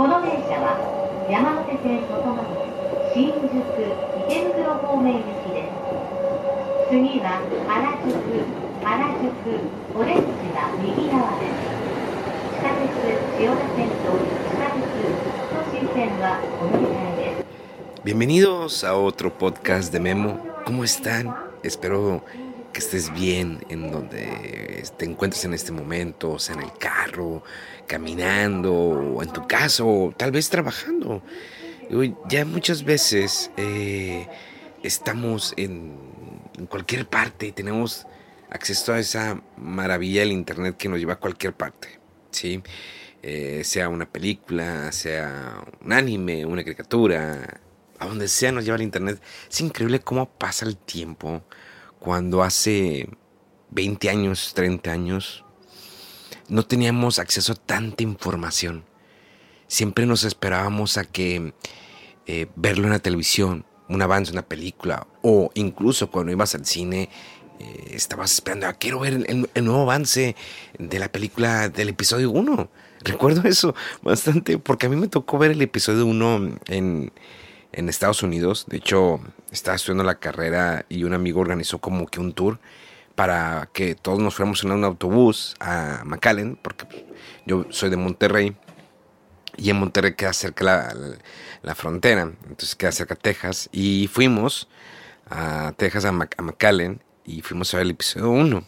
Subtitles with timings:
[0.00, 0.80] この電車は
[1.28, 2.64] 山手線外回り
[3.12, 3.60] 新宿
[4.24, 5.76] 池袋方面行きです
[6.88, 8.16] 次は原宿
[8.80, 9.60] 原宿
[9.92, 11.68] オレンジが右側です
[12.56, 12.88] 地下鉄
[13.36, 14.88] 千代田線と地下鉄
[15.52, 17.50] 都心線はお乗り換えです
[18.02, 20.38] Bienvenidos a otro podcast de Memo.
[20.64, 21.36] ¿Cómo están?
[21.62, 22.24] Espero
[22.72, 27.42] que estés bien en donde te encuentres en este momento, o sea, en el carro,
[27.87, 31.21] caminando, o en tu casa, o tal vez trabajando.
[32.29, 34.27] Ya muchas veces eh,
[34.83, 35.95] estamos en,
[36.57, 38.07] en cualquier parte y tenemos
[38.49, 41.99] acceso a esa maravilla del Internet que nos lleva a cualquier parte,
[42.31, 42.61] ¿sí?
[43.21, 47.59] Eh, sea una película, sea un anime, una caricatura,
[47.97, 49.21] a donde sea nos lleva el Internet.
[49.49, 51.43] Es increíble cómo pasa el tiempo
[51.99, 53.09] cuando hace
[53.71, 55.44] 20 años, 30 años,
[56.49, 58.83] no teníamos acceso a tanta información.
[59.67, 61.53] Siempre nos esperábamos a que
[62.27, 67.09] eh, verlo en la televisión, un avance, una película, o incluso cuando ibas al cine,
[67.59, 70.35] eh, estabas esperando, ah, quiero ver el, el- nuevo avance
[70.77, 72.69] de la película del episodio 1.
[73.03, 77.11] Recuerdo eso bastante, porque a mí me tocó ver el episodio 1 en,
[77.71, 78.65] en Estados Unidos.
[78.67, 79.19] De hecho,
[79.51, 82.59] estaba estudiando la carrera y un amigo organizó como que un tour
[83.15, 87.05] para que todos nos fuéramos en un autobús a McAllen, porque
[87.45, 88.55] yo soy de Monterrey
[89.57, 91.17] y en Monterrey queda cerca la, la-
[91.61, 93.69] la frontera, entonces queda cerca Texas.
[93.71, 94.67] Y fuimos
[95.29, 98.63] a Texas, a, Mac- a McAllen, y fuimos a ver el episodio 1.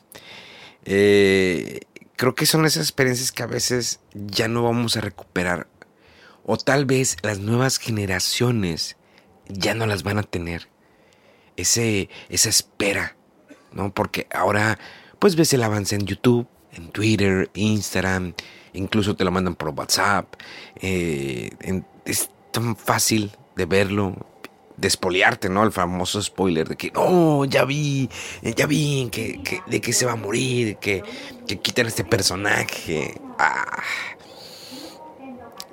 [0.85, 1.81] Eh,
[2.16, 5.67] creo que son esas experiencias que a veces ya no vamos a recuperar.
[6.45, 8.95] O tal vez las nuevas generaciones
[9.50, 10.69] ya no las van a tener.
[11.57, 13.16] Ese, esa espera,
[13.77, 13.93] ¿no?
[13.93, 14.77] Porque ahora,
[15.19, 18.33] pues ves el avance en YouTube, en Twitter, Instagram,
[18.73, 20.33] incluso te lo mandan por WhatsApp.
[20.81, 21.49] eh,
[22.05, 24.15] es tan fácil de verlo,
[24.77, 25.63] de espoliarte, ¿no?
[25.63, 28.09] El famoso spoiler de que, oh, ya vi,
[28.43, 31.03] eh, ya vi que, que- de que se va a morir, que,
[31.47, 33.19] que quitan este personaje.
[33.39, 33.81] Ah.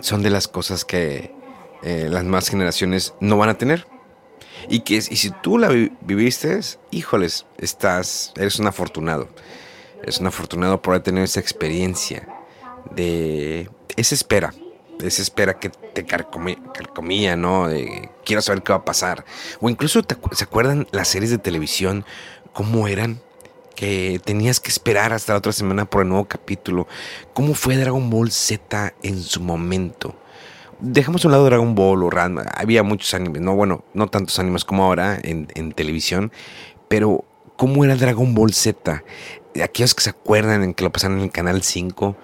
[0.00, 1.32] Son de las cosas que
[1.82, 3.86] eh, las más generaciones no van a tener.
[4.68, 6.58] Y que y si tú la vi- viviste,
[6.90, 9.28] híjoles, estás, eres un afortunado.
[10.02, 12.28] Eres un afortunado por haber tenido esa experiencia
[12.90, 14.52] de esa espera,
[15.02, 17.68] esa espera que te carcomía, ¿no?
[17.68, 19.24] De, quiero saber qué va a pasar.
[19.60, 22.04] O incluso, ¿se acuerdan las series de televisión?
[22.52, 23.20] ¿Cómo eran?
[23.74, 26.86] Que tenías que esperar hasta la otra semana por el nuevo capítulo.
[27.32, 30.14] ¿Cómo fue Dragon Ball Z en su momento?
[30.80, 32.42] Dejamos a un lado Dragon Ball o Ranma.
[32.54, 36.32] Había muchos animes, no, bueno, no tantos animes como ahora en, televisión,
[36.88, 37.24] pero
[37.56, 39.02] ¿cómo era Dragon Ball Z?
[39.62, 42.16] Aquellos que se acuerdan en que lo pasaron en el canal 5,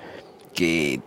[0.55, 1.01] que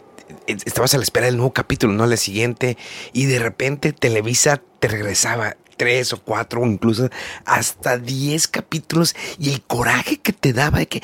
[0.48, 2.04] estabas a la espera del nuevo capítulo, ¿no?
[2.04, 2.78] Al siguiente,
[3.12, 7.10] y de repente Televisa te regresaba tres o cuatro o incluso
[7.46, 11.02] hasta diez capítulos y el coraje que te daba de que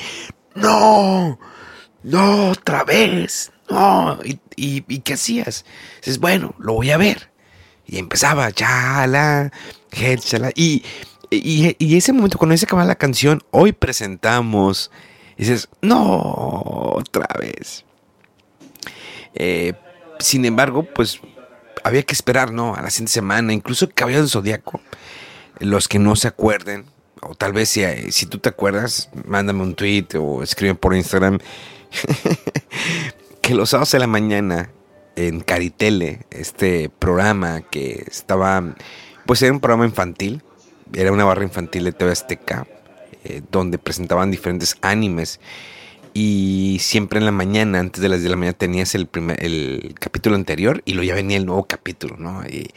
[0.54, 1.38] no,
[2.02, 5.64] no, otra vez, no, y, y, ¿qué hacías?
[5.98, 7.30] Dices, bueno, lo voy a ver.
[7.86, 9.52] Y empezaba, chala,
[10.18, 10.84] chala, y,
[11.30, 14.90] y, y ese momento cuando se acababa la canción, hoy presentamos,
[15.36, 16.20] dices, no,
[16.94, 17.84] otra vez.
[19.34, 19.74] Eh,
[20.18, 21.20] sin embargo, pues
[21.84, 22.74] había que esperar, ¿no?
[22.74, 24.80] A la siguiente semana, incluso Caballero del Zodíaco.
[25.58, 26.86] Los que no se acuerden,
[27.22, 30.94] o tal vez si, eh, si tú te acuerdas, mándame un tweet o escribe por
[30.94, 31.38] Instagram.
[33.54, 34.70] los sábados de la mañana
[35.16, 38.74] en Caritele, este programa que estaba,
[39.26, 40.42] pues era un programa infantil,
[40.92, 42.66] era una barra infantil de TV Azteca,
[43.24, 45.40] eh, donde presentaban diferentes animes.
[46.12, 49.44] Y siempre en la mañana, antes de las 10 de la mañana, tenías el, primer,
[49.44, 52.42] el capítulo anterior y luego ya venía el nuevo capítulo, ¿no?
[52.44, 52.68] Y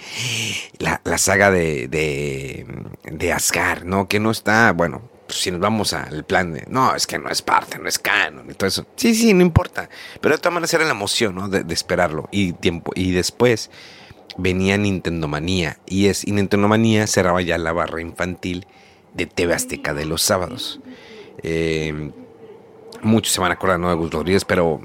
[0.77, 2.67] la, la saga de, de,
[3.11, 4.07] de Asgard, ¿no?
[4.07, 5.01] Que no está, bueno,
[5.37, 8.49] si nos vamos al plan de, no, es que no es parte, no es canon
[8.49, 8.85] y todo eso.
[8.95, 9.89] Sí, sí, no importa.
[10.21, 11.49] Pero de todas maneras era la emoción, ¿no?
[11.49, 12.27] De, esperarlo.
[12.31, 13.69] Y, tiempo, y después
[14.37, 15.77] venía Nintendo Manía.
[15.85, 18.67] Y, es, Nintendo Manía cerraba ya la barra infantil
[19.13, 20.79] de TV Azteca de los sábados.
[21.41, 22.11] Eh,
[23.01, 23.89] muchos se van a acordar ¿no?
[23.89, 24.81] de Gus Rodríguez, pero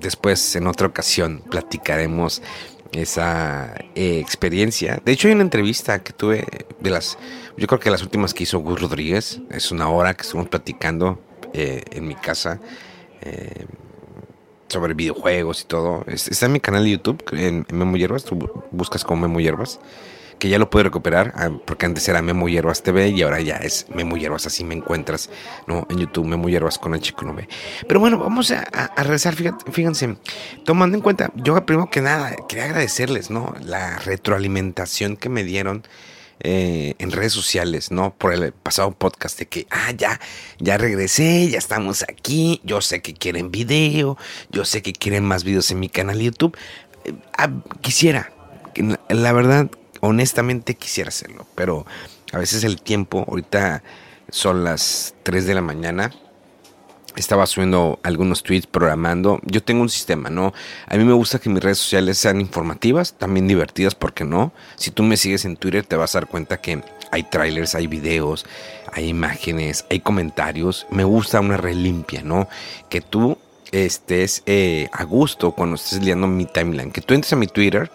[0.00, 2.42] después en otra ocasión platicaremos
[2.92, 5.00] esa eh, experiencia.
[5.04, 6.44] De hecho hay una entrevista que tuve
[6.80, 7.18] de las,
[7.56, 11.20] yo creo que las últimas que hizo Gus Rodríguez, es una hora que estuvimos platicando
[11.52, 12.60] eh, en mi casa
[13.20, 13.66] eh,
[14.68, 16.04] sobre videojuegos y todo.
[16.06, 19.80] Está en mi canal de YouTube, en, Memo Hierbas, tú buscas como Memo Hierbas
[20.38, 23.56] que ya lo puedo recuperar, ah, porque antes era Memo Hierbas TV y ahora ya
[23.56, 25.30] es Memo Hierbas, así me encuentras,
[25.66, 25.86] ¿no?
[25.90, 27.48] En YouTube, Memo Hierbas con chico no ve.
[27.86, 30.16] Pero bueno, vamos a, a, regresar, fíjense,
[30.64, 33.54] tomando en cuenta, yo primero que nada, quería agradecerles, ¿no?
[33.62, 35.84] La retroalimentación que me dieron.
[36.40, 38.14] Eh, en redes sociales, ¿no?
[38.14, 40.20] Por el pasado podcast de que, ah, ya,
[40.60, 44.16] ya regresé, ya estamos aquí, yo sé que quieren video,
[44.48, 46.56] yo sé que quieren más videos en mi canal de YouTube.
[47.06, 47.50] Eh, ah,
[47.80, 48.30] quisiera,
[49.08, 49.68] la verdad,
[50.00, 51.86] honestamente quisiera hacerlo, pero
[52.32, 53.82] a veces el tiempo, ahorita
[54.30, 56.12] son las 3 de la mañana,
[57.16, 59.40] estaba subiendo algunos tweets programando.
[59.44, 60.52] Yo tengo un sistema, ¿no?
[60.86, 64.52] A mí me gusta que mis redes sociales sean informativas, también divertidas, ¿por qué no?
[64.76, 67.86] Si tú me sigues en Twitter te vas a dar cuenta que hay trailers, hay
[67.86, 68.46] videos,
[68.92, 70.86] hay imágenes, hay comentarios.
[70.90, 72.48] Me gusta una red limpia, ¿no?
[72.88, 73.38] Que tú
[73.72, 76.92] estés eh, a gusto cuando estés leyendo mi timeline.
[76.92, 77.90] Que tú entres a mi Twitter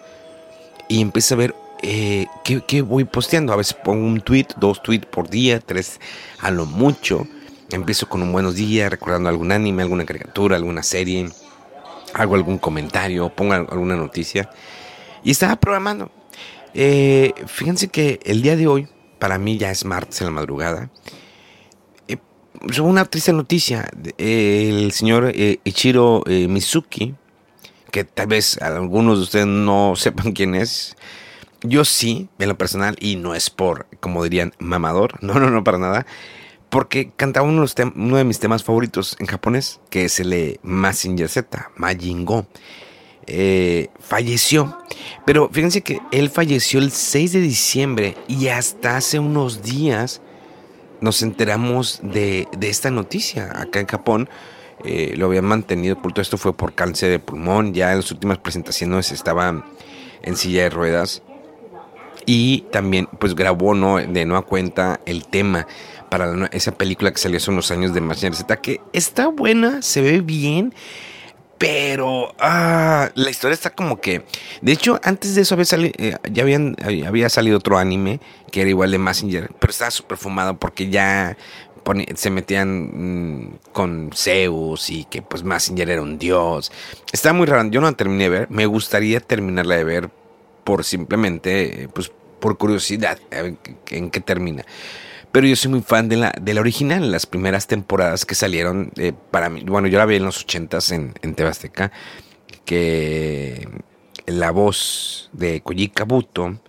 [0.88, 1.54] y empieces a ver
[1.86, 3.52] eh, ¿qué, voy posteando?
[3.52, 6.00] A veces pongo un tweet, dos tweets por día, tres
[6.40, 7.26] a lo mucho.
[7.70, 11.28] Empiezo con un buenos días, recordando algún anime, alguna caricatura, alguna serie.
[12.14, 14.50] Hago algún comentario, pongo alguna noticia.
[15.22, 16.10] Y estaba programando.
[16.72, 18.88] Eh, fíjense que el día de hoy,
[19.18, 20.90] para mí ya es martes en la madrugada.
[22.08, 22.16] Eh,
[22.80, 23.88] una triste noticia.
[24.16, 27.14] el señor eh, Ichiro eh, Mizuki,
[27.90, 30.96] que tal vez algunos de ustedes no sepan quién es,
[31.64, 35.64] yo sí, en lo personal, y no es por, como dirían, mamador, no, no, no,
[35.64, 36.06] para nada,
[36.68, 41.70] porque cantaba uno de, mis temas favoritos en japonés, que es el de Massinger Z,
[41.76, 42.26] Majin
[43.26, 44.78] eh, falleció,
[45.24, 50.20] pero fíjense que él falleció el 6 de diciembre y hasta hace unos días
[51.00, 54.28] nos enteramos de, esta noticia acá en Japón.
[54.84, 56.20] Eh, lo habían mantenido oculto.
[56.20, 57.72] Esto fue por cáncer de pulmón.
[57.72, 59.64] Ya en las últimas presentaciones estaba
[60.22, 61.22] en silla de ruedas
[62.26, 63.96] y también pues grabó ¿no?
[63.98, 65.66] de nueva cuenta el tema
[66.08, 70.00] para esa película que salió hace unos años de Massinger Z que está buena, se
[70.00, 70.74] ve bien,
[71.58, 74.24] pero ah, la historia está como que
[74.60, 76.76] de hecho antes de eso había salido, eh, ya habían,
[77.06, 81.36] había salido otro anime que era igual de Massinger, pero estaba súper fumado porque ya
[82.14, 86.72] se metían mm, con Zeus y que pues Massinger era un dios.
[87.12, 90.10] Está muy raro, yo no la terminé de ver, me gustaría terminarla de ver
[90.64, 94.64] por simplemente, pues por curiosidad, en qué termina.
[95.34, 98.92] Pero yo soy muy fan de la, de la original, las primeras temporadas que salieron
[98.96, 99.64] eh, para mí.
[99.66, 101.90] Bueno, yo la vi en los ochentas en, en Tebasteca,
[102.64, 103.68] que
[104.26, 106.60] la voz de Koji Kabuto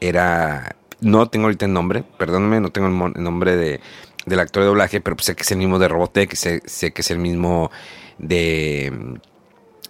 [0.00, 0.76] era.
[1.00, 3.80] No tengo ahorita el nombre, perdóname, no tengo el, nombre de,
[4.26, 7.00] del actor de doblaje, pero sé que es el mismo de Robotech, sé, sé que
[7.00, 7.72] es el mismo
[8.18, 8.92] de,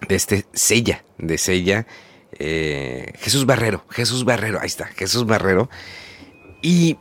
[0.09, 1.87] de este Sella, de Sella
[2.39, 5.69] eh, Jesús Barrero, Jesús Barrero, ahí está, Jesús Barrero.
[6.63, 6.97] Y,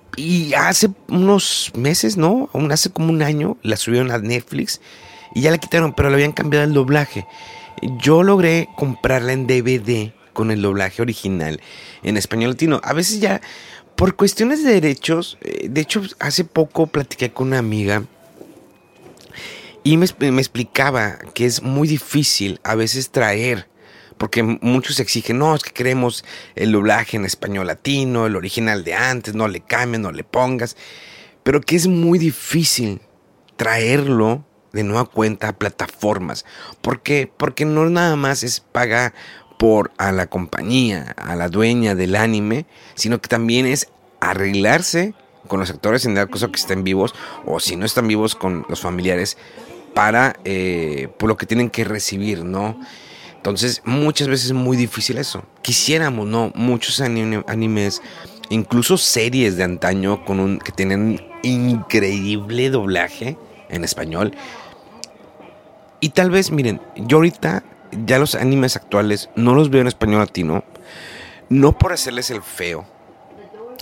[0.58, 2.50] hace unos meses, ¿no?
[2.54, 4.82] Aún hace como un año, la subieron a Netflix
[5.34, 7.26] y ya la quitaron, pero le habían cambiado el doblaje.
[8.02, 11.62] Yo logré comprarla en DVD con el doblaje original
[12.04, 12.82] en español latino.
[12.84, 13.40] A veces ya,
[13.96, 18.04] por cuestiones de derechos, eh, de hecho, hace poco platiqué con una amiga
[19.84, 23.68] y me, me explicaba que es muy difícil a veces traer
[24.18, 26.24] porque muchos exigen, no, es que queremos
[26.56, 30.78] el doblaje en español latino, el original de antes, no le cambies, no le pongas,
[31.44, 33.02] pero que es muy difícil
[33.56, 36.46] traerlo de nueva cuenta a plataformas.
[36.82, 37.32] ¿Por qué?
[37.36, 39.14] Porque no nada más es pagar
[39.58, 42.66] por a la compañía, a la dueña del anime,
[42.96, 43.88] sino que también es
[44.20, 45.14] arreglarse
[45.48, 47.14] con los actores en el caso que estén vivos
[47.46, 49.38] o si no están vivos con los familiares
[49.94, 52.80] para eh, por lo que tienen que recibir, ¿no?
[53.44, 55.44] Entonces, muchas veces es muy difícil eso.
[55.62, 56.54] Quisiéramos, ¿no?
[56.56, 58.02] Muchos animes,
[58.48, 64.34] incluso series de antaño con un, que tienen increíble doblaje en español.
[66.00, 67.66] Y tal vez, miren, yo ahorita
[68.06, 70.64] ya los animes actuales no los veo en español latino,
[71.50, 72.86] no por hacerles el feo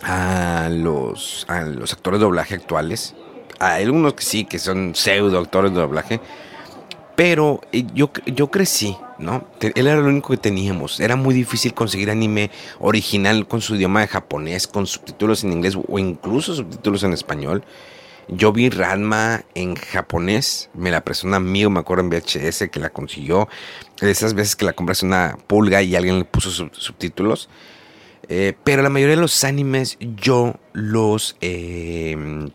[0.02, 3.14] a los, a los actores de doblaje actuales.
[3.60, 6.20] Hay algunos que sí, que son pseudo actores de doblaje.
[7.22, 9.48] Pero eh, yo, yo crecí ¿no?
[9.60, 11.00] Él era lo único que teníamos.
[11.00, 12.50] Era muy difícil conseguir anime
[12.80, 17.64] original con su idioma de japonés, con subtítulos en inglés o incluso subtítulos en español.
[18.28, 22.80] Yo vi Ranma en japonés, me la prestó un amigo, me acuerdo en VHS que
[22.80, 23.48] la consiguió.
[24.02, 27.50] Esas veces que la compras una pulga y alguien le puso subtítulos.
[28.30, 32.50] Eh, pero la mayoría de los animes yo los, eh,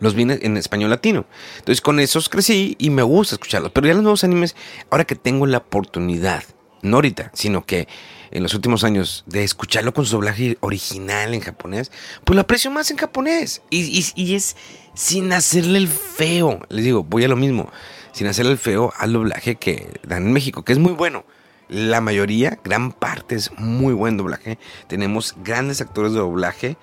[0.00, 1.26] los vi en español latino.
[1.58, 3.72] Entonces con esos crecí y me gusta escucharlos.
[3.72, 4.56] Pero ya los nuevos animes,
[4.90, 6.44] ahora que tengo la oportunidad,
[6.82, 7.88] no ahorita, sino que
[8.30, 11.90] en los últimos años de escucharlo con su doblaje original en japonés,
[12.24, 13.62] pues lo aprecio más en japonés.
[13.70, 14.56] Y, y, es
[14.94, 16.60] sin hacerle el feo.
[16.68, 17.70] Les digo, voy a lo mismo.
[18.12, 21.24] Sin hacerle el feo al doblaje que dan en México, que es muy bueno.
[21.68, 24.58] La mayoría, gran parte es muy buen doblaje.
[24.86, 26.76] Tenemos grandes actores de doblaje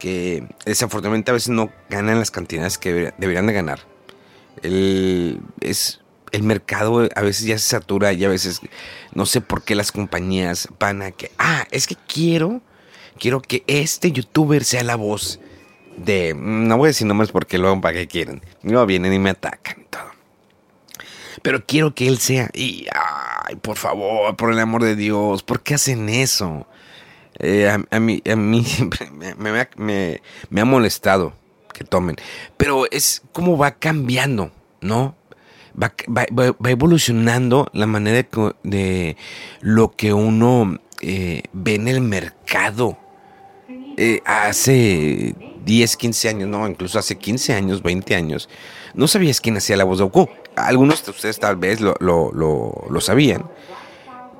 [0.00, 3.80] que desafortunadamente a veces no ganan las cantidades que deberían de ganar.
[4.62, 6.00] El, es,
[6.32, 8.60] el mercado a veces ya se satura y a veces
[9.14, 12.60] no sé por qué las compañías van a que, ah, es que quiero,
[13.18, 15.38] quiero que este youtuber sea la voz
[15.96, 19.30] de, no voy a decir nombres porque luego para qué quieren, no vienen y me
[19.30, 20.10] atacan y todo.
[21.42, 25.62] Pero quiero que él sea, y, ay, por favor, por el amor de Dios, ¿por
[25.62, 26.66] qué hacen eso?
[27.40, 31.32] Eh, a, mí, a mí siempre me, me, ha molestado
[31.72, 32.16] que tomen,
[32.56, 35.16] pero es como va cambiando, ¿no?
[35.80, 38.26] va, va, evolucionando la manera
[38.62, 39.16] de,
[39.60, 42.98] lo que uno eh, ve en el mercado.
[43.96, 48.48] Eh, hace 10, 15 años, no, incluso hace 15 años, 20 años,
[48.94, 50.28] no sabías quién hacía la voz de Goku.
[50.56, 53.44] Algunos de ustedes tal vez lo, lo, lo sabían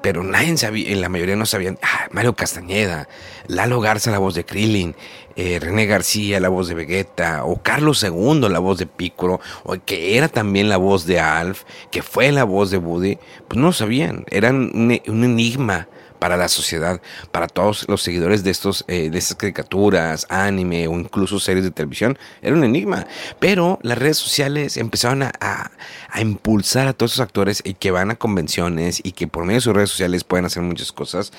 [0.03, 3.09] pero nadie sabía, en la mayoría no sabían, ah, Mario Castañeda,
[3.47, 4.95] Lalo Garza, la voz de Krillin,
[5.37, 9.77] eh, René García, la voz de Vegeta, o Carlos II, la voz de Piccolo, o
[9.85, 13.73] que era también la voz de Alf, que fue la voz de Woody, pues no
[13.73, 15.89] sabían, eran un enigma
[16.21, 20.93] para la sociedad, para todos los seguidores de estos, eh, de estas caricaturas, anime o
[20.93, 23.07] incluso series de televisión, era un enigma.
[23.41, 28.13] Pero las redes sociales empezaron a, a, impulsar a todos esos actores y que van
[28.13, 31.33] a convenciones y que por medio de sus redes sociales pueden hacer muchas cosas.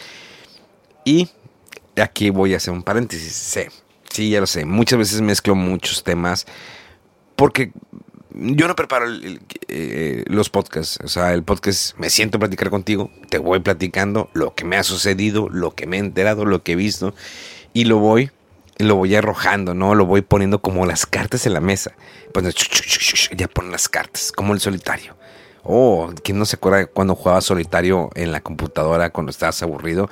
[1.06, 1.30] Y
[1.96, 3.34] aquí voy a hacer un paréntesis.
[3.34, 3.62] Sí,
[4.10, 4.66] sí, ya lo sé.
[4.66, 6.46] Muchas veces mezclo muchos temas
[7.36, 7.72] porque
[8.34, 9.06] yo no preparo
[9.68, 11.00] eh, los podcasts.
[11.04, 14.78] O sea, el podcast me siento a platicar contigo, te voy platicando lo que me
[14.78, 17.14] ha sucedido, lo que me he enterado, lo que he visto,
[17.74, 18.32] y lo voy,
[18.78, 19.96] lo voy arrojando, ¿no?
[19.96, 21.94] Lo voy poniendo como las cartas en la mesa.
[23.36, 25.16] Ya ponen las cartas, como el solitario.
[25.64, 30.10] Oh, ¿quién no se acuerda cuando jugaba solitario en la computadora cuando estabas aburrido?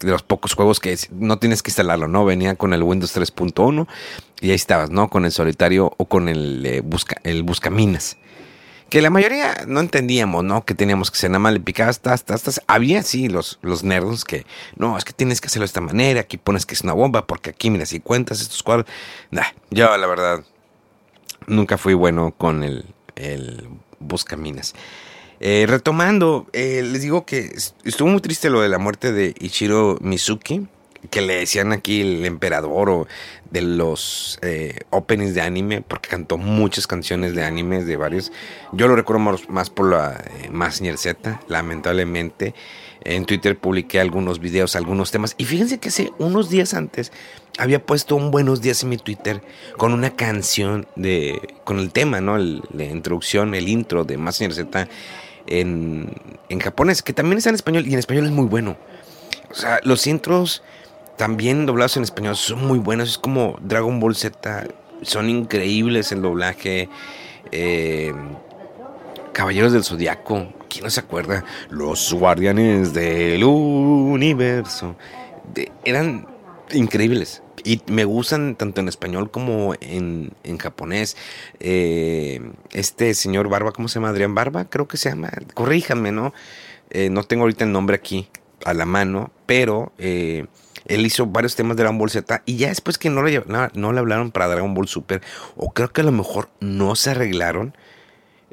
[0.00, 2.24] De los pocos juegos que no tienes que instalarlo, ¿no?
[2.24, 3.86] Venía con el Windows 3.1
[4.40, 5.08] y ahí estabas, ¿no?
[5.08, 8.16] Con el solitario o con el, eh, busca, el buscaminas.
[8.90, 10.64] Que la mayoría no entendíamos, ¿no?
[10.64, 14.24] Que teníamos que ser nada más le picabas, tas, tas, Había, sí, los, los nerds
[14.24, 14.44] que,
[14.76, 17.26] no, es que tienes que hacerlo de esta manera, aquí pones que es una bomba,
[17.26, 18.86] porque aquí, mira, si cuentas estos cuadros.
[19.30, 20.44] Nah, yo, la verdad,
[21.46, 23.68] nunca fui bueno con el, el
[24.00, 24.74] buscaminas.
[25.38, 27.52] Eh, retomando, eh, les digo que
[27.84, 30.66] estuvo muy triste lo de la muerte de Ichiro Mizuki
[31.08, 33.06] que le decían aquí el emperador o
[33.50, 38.32] de los eh, openings de anime, porque cantó muchas canciones de animes de varios.
[38.72, 42.54] Yo lo recuerdo más, por la eh, Massinger Z, lamentablemente.
[43.04, 45.34] En Twitter publiqué algunos videos, algunos temas.
[45.38, 47.12] Y fíjense que hace unos días antes
[47.58, 49.42] había puesto un buenos días en mi Twitter
[49.76, 51.54] con una canción de.
[51.64, 52.36] con el tema, ¿no?
[52.38, 54.88] la introducción, el intro de Massinger Z
[55.46, 56.12] en,
[56.48, 58.76] en japonés, que también está en español y en español es muy bueno.
[59.50, 60.62] O sea, los intros
[61.16, 63.10] también doblados en español son muy buenos.
[63.10, 64.68] Es como Dragon Ball Z.
[65.02, 66.88] Son increíbles el doblaje.
[67.52, 68.12] Eh,
[69.40, 70.52] Caballeros del Zodiaco.
[70.68, 71.46] ¿Quién no se acuerda?
[71.70, 74.96] Los guardianes del universo.
[75.82, 76.26] eran
[76.72, 77.42] increíbles.
[77.64, 81.16] Y me gustan tanto en español como en, japonés.
[81.58, 84.10] Eh, este señor Barba, ¿cómo se llama?
[84.10, 85.30] Adrián Barba, creo que se llama.
[85.54, 86.34] Corríjanme, ¿no?
[86.90, 88.28] Eh, no tengo ahorita el nombre aquí
[88.66, 92.98] a la mano, pero él hizo varios temas de Dragon Ball Z y ya después
[92.98, 95.22] que no le, no, le hablaron para Dragon Ball Super,
[95.56, 97.74] o creo que a lo mejor no se arreglaron,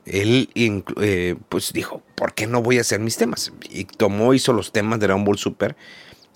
[0.08, 3.52] él eh, pues dijo, ¿por qué no voy a hacer mis temas?
[3.70, 5.76] Y tomó, hizo los temas de Dragon Ball Super.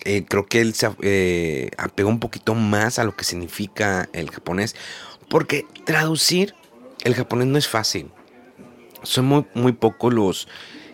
[0.03, 4.31] Eh, creo que él se eh, apegó un poquito más a lo que significa el
[4.31, 4.75] japonés,
[5.29, 6.55] porque traducir
[7.03, 8.09] el japonés no es fácil.
[9.03, 10.47] Son muy, muy pocos los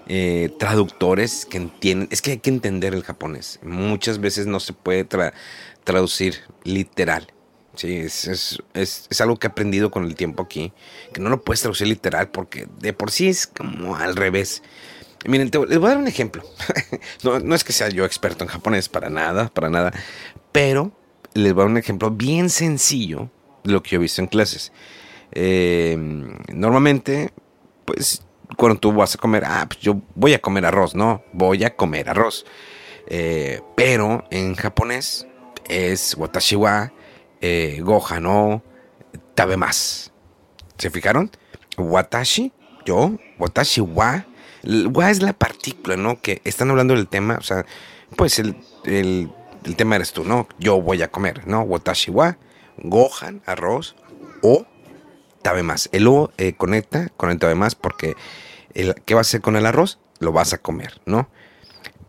[0.08, 2.08] eh, traductores que entienden.
[2.12, 3.60] Es que hay que entender el japonés.
[3.64, 5.06] Muchas veces no se puede
[5.84, 7.28] traducir literal.
[7.78, 8.60] Sí, es,
[9.22, 10.74] algo que he aprendido con el tiempo aquí.
[11.14, 14.64] Que no lo puedes traducir literal porque de por sí es como al revés.
[15.26, 16.44] Miren, les voy a dar un ejemplo.
[17.24, 19.94] no, no es que sea yo experto en japonés, para nada, para nada.
[20.52, 20.92] Pero
[21.36, 23.30] les voy a dar un ejemplo bien sencillo
[23.64, 24.72] lo que yo he visto en clases.
[25.32, 25.96] Eh,
[26.52, 27.32] normalmente,
[27.86, 28.24] pues,
[28.56, 31.24] cuando tú vas a comer, ah, pues yo voy a comer arroz, ¿no?
[31.32, 32.44] Voy a comer arroz.
[33.08, 35.28] Eh, pero en japonés
[35.70, 36.92] es watashi wa
[37.42, 38.64] eh, goha no
[39.36, 40.12] tabemas.
[40.78, 41.32] ¿Se fijaron?
[41.78, 42.52] Watashi,
[42.86, 44.26] yo, watashi wa.
[44.64, 46.22] Wa es la partícula, ¿no?
[46.22, 47.66] Que están hablando del tema, o sea,
[48.16, 49.32] pues el, el,
[49.64, 50.48] el tema eres tú, ¿no?
[50.60, 51.62] Yo voy a comer, ¿no?
[51.62, 52.38] Watashi wa,
[52.78, 53.96] gohan, arroz,
[54.42, 54.66] o
[55.42, 55.90] tabemas.
[55.92, 58.16] El o eh, conecta con el tabemas porque
[58.74, 60.00] el, ¿qué vas a hacer con el arroz?
[60.20, 61.30] Lo vas a comer, ¿no?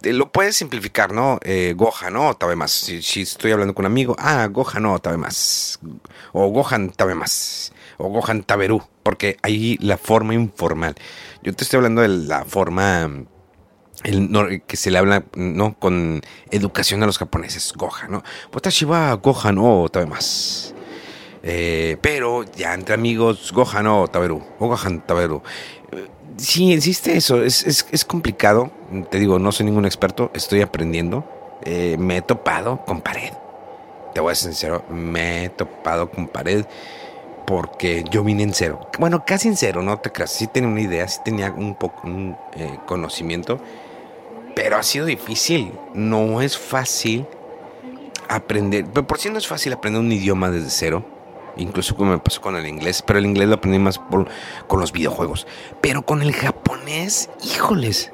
[0.02, 1.38] Lo puedes simplificar, ¿no?
[1.42, 2.34] Eh, Goja, ¿no?
[2.34, 2.70] Tabe más.
[2.70, 5.80] Si, estoy hablando con un amigo, ah, Goja, no, tabe más.
[6.32, 7.72] O Gohan, tabe más.
[7.96, 8.82] O Gohan, taberú.
[9.02, 10.94] Porque ahí la forma informal.
[11.42, 13.10] Yo te estoy hablando de la forma
[14.02, 15.74] que se le habla, ¿no?
[15.78, 17.72] Con educación a los japoneses.
[17.74, 18.22] Goja, ¿no?
[18.52, 20.74] Watashiwa Goja, no, tabe más.
[21.42, 24.44] Eh, pero ya entre amigos, Gohan no, Taberu.
[24.58, 25.42] O Gohan, Taberu
[26.38, 27.42] sí, existe eso.
[27.42, 28.70] Es, es, es, complicado.
[29.10, 30.30] Te digo, no soy ningún experto.
[30.34, 31.24] Estoy aprendiendo.
[31.62, 33.32] Eh, me he topado con pared.
[34.14, 34.84] Te voy a ser sincero.
[34.88, 36.64] Me he topado con pared
[37.46, 38.88] porque yo vine en cero.
[38.98, 40.32] Bueno, casi en cero, no te creas.
[40.32, 43.60] Sí tenía una idea, sí tenía un poco un eh, conocimiento.
[44.54, 45.72] Pero ha sido difícil.
[45.94, 47.26] No es fácil
[48.28, 48.86] aprender.
[48.86, 51.17] Pero por si no es fácil aprender un idioma desde cero
[51.58, 54.92] incluso como me pasó con el inglés, pero el inglés lo aprendí más con los
[54.92, 55.46] videojuegos.
[55.80, 58.12] Pero con el japonés, híjoles.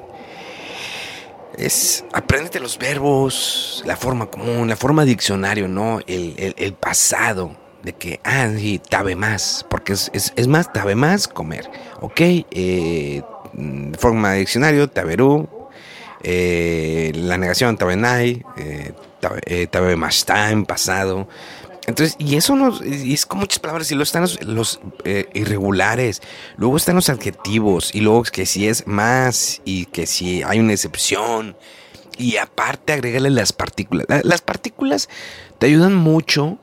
[1.57, 5.99] Es, apréndete los verbos, la forma común, la forma diccionario, ¿no?
[6.05, 11.69] El, pasado, de que, ah, sí, tabe más, porque es, es, más, tabe más comer,
[12.01, 12.19] ¿ok?
[12.19, 13.21] Eh,
[13.97, 15.47] forma de diccionario, taberú,
[16.23, 21.27] eh, la negación, tabenai, eh, tabe, eh, tabe más time, pasado,
[21.87, 26.21] entonces, y eso no, y es con muchas palabras, y luego están los, eh, irregulares,
[26.57, 30.73] luego están los adjetivos, y luego que si es más, y que si hay una
[30.73, 31.55] excepción,
[32.17, 34.07] y aparte agregarle las partículas.
[34.23, 35.09] Las partículas
[35.59, 36.57] te ayudan mucho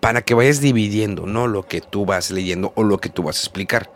[0.00, 1.46] para que vayas dividiendo, ¿no?
[1.46, 3.90] Lo que tú vas leyendo o lo que tú vas a explicar.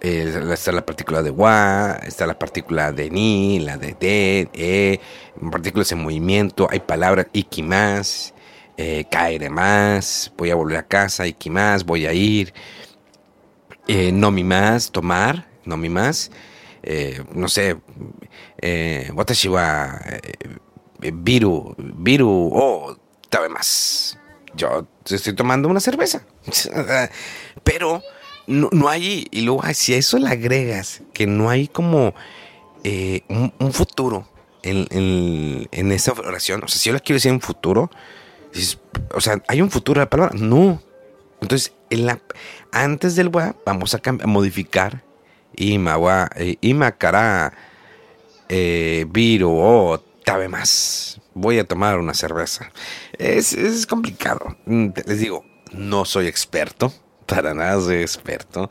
[0.00, 5.00] Eh, está la partícula de wa, está la partícula de ni, la de de, e,
[5.52, 7.26] partículas en movimiento, hay palabras
[7.62, 8.32] más
[8.80, 12.54] eh, caeré más, voy a volver a casa, y que más, voy a ir,
[13.88, 16.30] eh, no mi más, tomar, no mi más,
[16.82, 17.76] eh, no sé,
[18.58, 22.96] eh, watashi wa eh, viru, viru, oh,
[23.28, 24.18] tabe más.
[24.54, 26.24] Yo estoy tomando una cerveza.
[27.62, 28.02] Pero
[28.46, 32.14] no, no, hay, y luego si a eso le agregas que no hay como
[33.28, 34.26] un, futuro
[34.62, 37.90] en, en, en, esa oración, o sea, si yo la quiero decir en futuro,
[39.14, 40.34] o sea, ¿hay un futuro de la palabra?
[40.38, 40.82] No.
[41.40, 42.20] Entonces, en la,
[42.72, 45.02] antes del wa vamos a, modificar
[45.56, 47.52] ima wa, eh, ima cara
[48.48, 51.20] eh, viro o tabe más.
[51.34, 52.70] Voy a tomar una cerveza.
[53.18, 54.56] Es, es complicado.
[54.66, 56.92] Mm, les digo, no soy experto.
[57.26, 58.70] Para nada soy experto.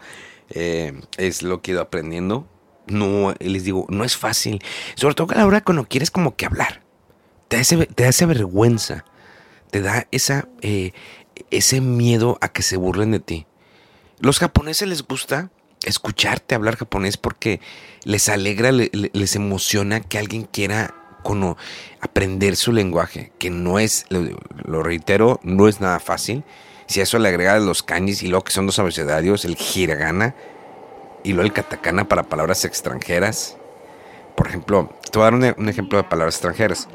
[0.49, 2.47] Eh, es lo que he ido aprendiendo.
[2.87, 4.61] No, les digo, no es fácil.
[4.95, 6.81] Sobre todo a la hora cuando quieres como que hablar.
[7.47, 9.05] Te hace, te hace vergüenza
[9.69, 10.91] te da esa, eh,
[11.51, 13.45] ese miedo a que se burlen de ti.
[14.19, 15.49] Los japoneses les gusta
[15.85, 17.61] escucharte hablar japonés porque
[18.03, 21.57] les alegra, les emociona que alguien quiera como
[22.01, 26.43] aprender su lenguaje, que no es, lo, reitero, no es nada fácil.
[26.87, 30.35] Si a eso le agregas los kanjis y luego que son dos abecedarios, el hiragana
[31.23, 33.57] y luego el katakana para palabras extranjeras.
[34.35, 36.87] Por ejemplo, te voy a dar un ejemplo de palabras extranjeras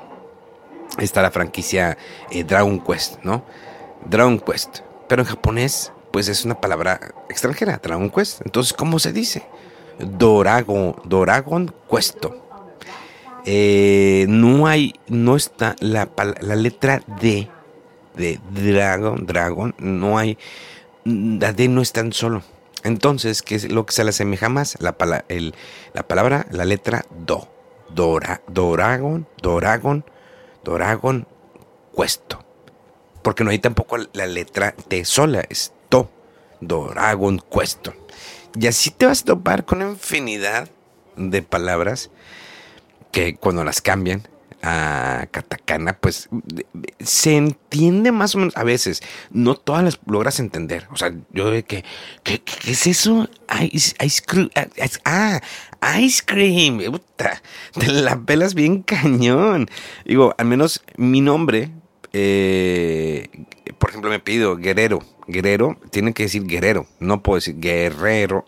[0.99, 1.97] está la franquicia
[2.31, 3.45] eh, Dragon Quest, ¿no?
[4.05, 4.81] Dragon Quest.
[5.09, 8.43] Pero en japonés, pues es una palabra extranjera, Dragon Quest.
[8.45, 9.45] Entonces, ¿cómo se dice?
[9.99, 12.41] Doragon, Doragon Questo.
[13.47, 16.09] Eh, no hay, no está la,
[16.41, 17.49] la letra D
[18.17, 20.39] de Dragon, Dragon, no hay,
[21.05, 22.43] la D no es tan solo.
[22.85, 24.77] Entonces, ¿qué es lo que se le asemeja más?
[24.81, 24.97] La,
[25.93, 27.49] la palabra, la letra Do.
[27.95, 30.05] Dora, Doragon, Doragon,
[30.65, 31.27] Doragon
[31.93, 32.45] Cuesto.
[33.23, 36.11] Porque no hay tampoco la letra T sola, es To.
[36.61, 37.95] Doragon Cuesto.
[38.59, 40.69] Y así te vas a topar con infinidad
[41.17, 42.11] de palabras
[43.13, 44.27] que cuando las cambian
[44.63, 46.29] a katakana, pues
[47.01, 49.03] se entiende más o menos a veces.
[49.31, 50.89] No todas las logras entender.
[50.91, 51.85] O sea, yo de que,
[52.23, 53.29] ¿qué, es eso?
[54.27, 54.51] Cream.
[55.05, 55.41] Ah,
[55.99, 56.81] ice cream.
[57.79, 59.69] te la pelas bien cañón.
[60.05, 61.71] Digo, al menos mi nombre
[62.17, 63.29] eh,
[63.79, 65.01] por ejemplo, me pido Guerrero.
[65.27, 68.45] Guerrero, tiene que decir Guerrero, no puedo decir Guerrero,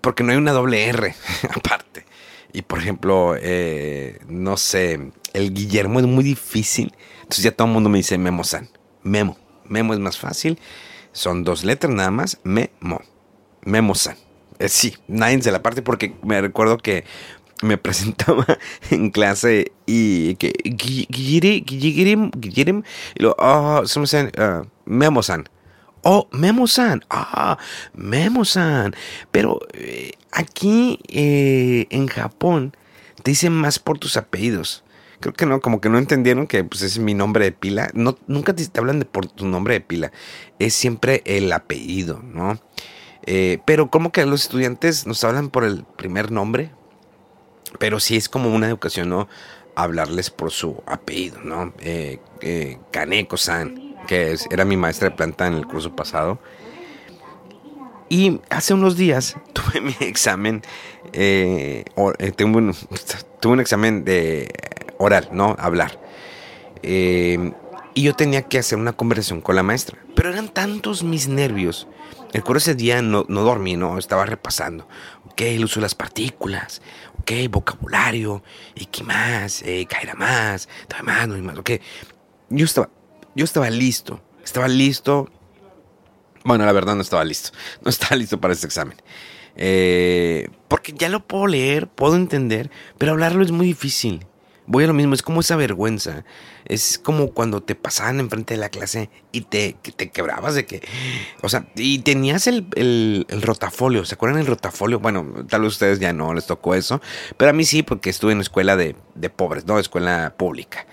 [0.00, 1.14] porque no hay una doble R
[1.54, 2.06] aparte.
[2.52, 6.94] Y por ejemplo, eh, no sé, el Guillermo es muy difícil.
[7.18, 8.70] Entonces ya todo el mundo me dice Memo San.
[9.02, 9.36] Memo.
[9.66, 10.58] Memo es más fácil.
[11.12, 12.40] Son dos letras nada más.
[12.44, 13.02] Memo.
[13.62, 14.16] Memo San.
[14.58, 17.04] Eh, sí, nadie se la parte porque me recuerdo que
[17.62, 18.46] me presentaba
[18.90, 22.82] en clase y que Guillermo, Guillermo,
[23.14, 25.48] y lo, oh, uh, Memo San.
[26.02, 27.04] Oh, Memo-san.
[27.10, 27.58] Ah,
[27.94, 28.94] Memo-san.
[29.30, 32.76] Pero eh, aquí eh, en Japón
[33.22, 34.84] te dicen más por tus apellidos.
[35.20, 37.90] Creo que no, como que no entendieron que pues, es mi nombre de pila.
[37.94, 40.12] No, nunca te, hablan de por tu nombre de pila.
[40.60, 42.60] Es siempre el apellido, ¿no?
[43.30, 46.70] Eh, pero como que los estudiantes nos hablan por el primer nombre.
[47.78, 49.28] Pero sí es como una educación, ¿no?
[49.74, 51.74] Hablarles por su apellido, ¿no?
[52.90, 56.40] Kaneko-san que era mi maestra de planta en el curso pasado.
[58.08, 60.62] Y hace unos días tuve mi examen,
[61.12, 61.84] eh,
[62.18, 64.52] eh, tuve, un, examen de
[64.98, 65.54] oral, ¿no?
[65.58, 66.00] Hablar.
[66.82, 67.52] Eh,
[67.98, 69.98] y yo tenía que hacer una conversación con la maestra.
[70.14, 71.88] Pero eran tantos mis nervios.
[72.32, 73.98] El ese día no, no dormí, ¿no?
[73.98, 74.86] Estaba repasando.
[75.26, 76.80] Ok, el uso de las partículas.
[77.20, 78.44] Ok, vocabulario.
[78.76, 79.62] ¿Y qué más?
[79.62, 80.68] Eh, caerá más.
[81.02, 81.58] más, no hay más.
[81.58, 81.72] Ok.
[82.50, 82.88] Yo estaba
[83.34, 85.28] yo estaba listo, estaba listo.
[86.44, 87.50] Bueno, la verdad no estaba listo.
[87.82, 88.96] No estaba listo para este examen.
[89.56, 94.24] Eh, porque ya lo puedo leer, puedo entender, pero hablarlo es muy difícil.
[94.70, 96.24] Voy a lo mismo, es como esa vergüenza.
[96.66, 100.86] Es como cuando te pasaban enfrente de la clase y te, te quebrabas de que.
[101.42, 104.04] O sea, y tenías el, el, rotafolio.
[104.04, 105.00] ¿Se acuerdan el rotafolio?
[105.00, 107.00] Bueno, tal vez ustedes ya no les tocó eso.
[107.36, 109.78] Pero a mí sí, porque estuve en escuela de, de pobres, ¿no?
[109.78, 110.86] Escuela pública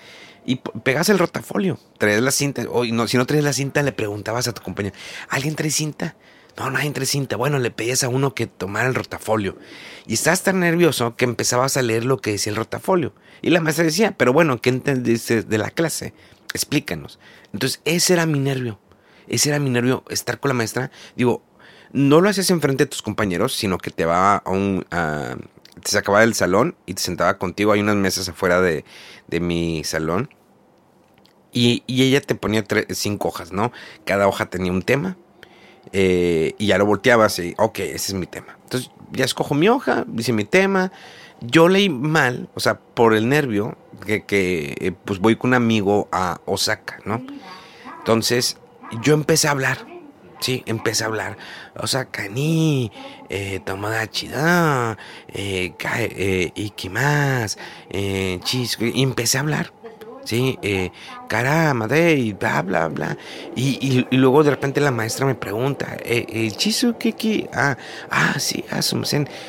[0.48, 3.90] y pegas el rotafolio, traes la cinta, o no, si no traes la cinta le
[3.90, 4.94] preguntabas a tu compañero,
[5.28, 6.14] ¿alguien trae cinta?
[6.56, 7.36] No, nadie trae cinta.
[7.36, 9.56] Bueno, le pedías a uno que tomara el rotafolio.
[10.06, 13.12] Y estabas tan nervioso que empezabas a leer lo que decía el rotafolio.
[13.46, 16.12] Y la maestra decía, pero bueno, ¿qué entendiste de la clase?
[16.52, 17.20] Explícanos.
[17.52, 18.80] Entonces, ese era mi nervio.
[19.28, 20.90] Ese era mi nervio, estar con la maestra.
[21.14, 21.44] Digo,
[21.92, 24.84] no lo hacías enfrente de tus compañeros, sino que te va a un...
[24.90, 27.70] te sacaba del salón y te sentaba contigo.
[27.70, 28.84] Hay unas mesas afuera de,
[29.28, 30.28] de mi salón
[31.52, 33.70] y, ella te ponía cinco hojas, ¿no?
[34.04, 35.16] Cada hoja tenía un tema.
[35.92, 38.58] Eh, y ya lo volteabas y, ok, ese es mi tema.
[38.64, 40.90] Entonces ya escojo mi hoja, dice mi tema.
[41.48, 45.54] Yo leí mal, o sea, por el nervio, que, que eh, pues voy con un
[45.54, 47.22] amigo a Osaka, ¿no?
[47.98, 48.58] Entonces
[49.02, 49.86] yo empecé a hablar.
[50.40, 51.38] Sí, empecé a hablar.
[51.76, 52.92] Osaka ni,
[53.30, 56.52] eh, Tomodachi da, eh, eh,
[57.90, 58.40] eh,
[58.78, 59.72] y empecé a hablar.
[60.26, 60.58] ¿Sí?
[60.60, 60.90] Eh,
[61.28, 63.16] caramba, y bla, bla, bla.
[63.54, 67.76] Y, luego de repente la maestra me pregunta, eh, eh Chisu, ¿qué, Ah,
[68.10, 68.80] ah, sí, ah,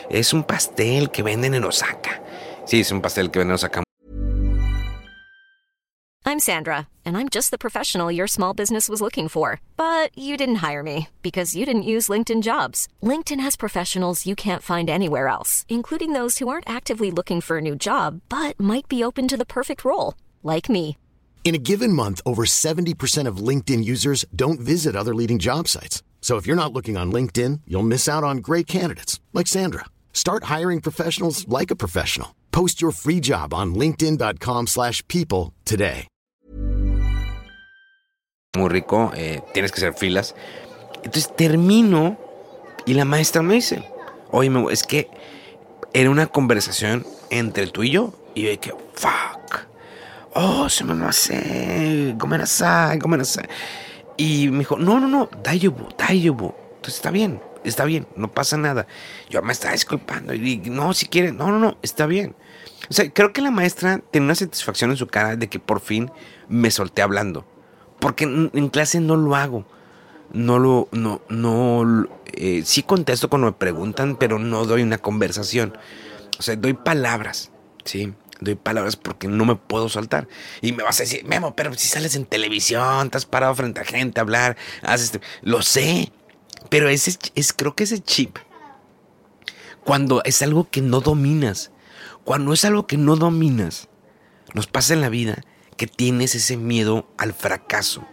[0.09, 2.21] es un pastel que venden en Osaka.
[2.65, 3.83] Sí, es un pastel que venden en Osaka.
[6.25, 9.61] I'm Sandra, and I'm just the professional your small business was looking for.
[9.77, 12.89] But you didn't hire me because you didn't use LinkedIn jobs.
[13.01, 17.57] LinkedIn has professionals you can't find anywhere else, including those who aren't actively looking for
[17.57, 20.15] a new job, but might be open to the perfect role
[20.47, 20.97] like me.
[21.47, 26.03] In a given month, over 70% of LinkedIn users don't visit other leading job sites.
[26.19, 29.85] So if you're not looking on LinkedIn, you'll miss out on great candidates like Sandra.
[30.11, 32.35] Start hiring professionals like a professional.
[32.51, 36.07] Post your free job on linkedin.com/people today.
[38.57, 40.35] Muy rico, eh, tienes que hacer filas.
[41.03, 42.17] Entonces termino
[42.85, 43.85] y la maestra me dice,
[44.31, 45.07] "Oye, es que
[45.93, 49.66] era una conversación entre tú y yo." Y yo dije, "Fuck."
[50.33, 53.47] Oh, se me hace, gomenasai, gomenasai.
[54.17, 56.53] Y me dijo, no, no, no, dayobu, dayobu.
[56.75, 58.87] Entonces está bien, está bien, no pasa nada.
[59.29, 62.35] Yo me estaba disculpando y dije, no, si quieren, no, no, no, está bien.
[62.89, 65.81] O sea, creo que la maestra tiene una satisfacción en su cara de que por
[65.81, 66.11] fin
[66.47, 67.45] me solté hablando.
[67.99, 69.65] Porque en, clase no lo hago.
[70.31, 75.77] No lo, no, no, eh, sí contesto cuando me preguntan, pero no doy una conversación.
[76.37, 77.51] O sea, doy palabras,
[77.85, 78.13] ¿sí?
[78.39, 80.27] Doy palabras porque no me puedo soltar.
[80.61, 83.85] Y me vas a decir, Memo, pero si sales en televisión, estás parado frente a
[83.85, 85.13] gente a hablar, haces...
[85.13, 85.21] Este-".
[85.41, 86.11] Lo sé,
[86.69, 88.37] pero ese es, creo que ese chip,
[89.83, 91.71] cuando es algo que no dominas,
[92.23, 93.87] cuando es algo que no dominas,
[94.53, 95.43] nos pasa en la vida
[95.77, 98.05] que tienes ese miedo al fracaso.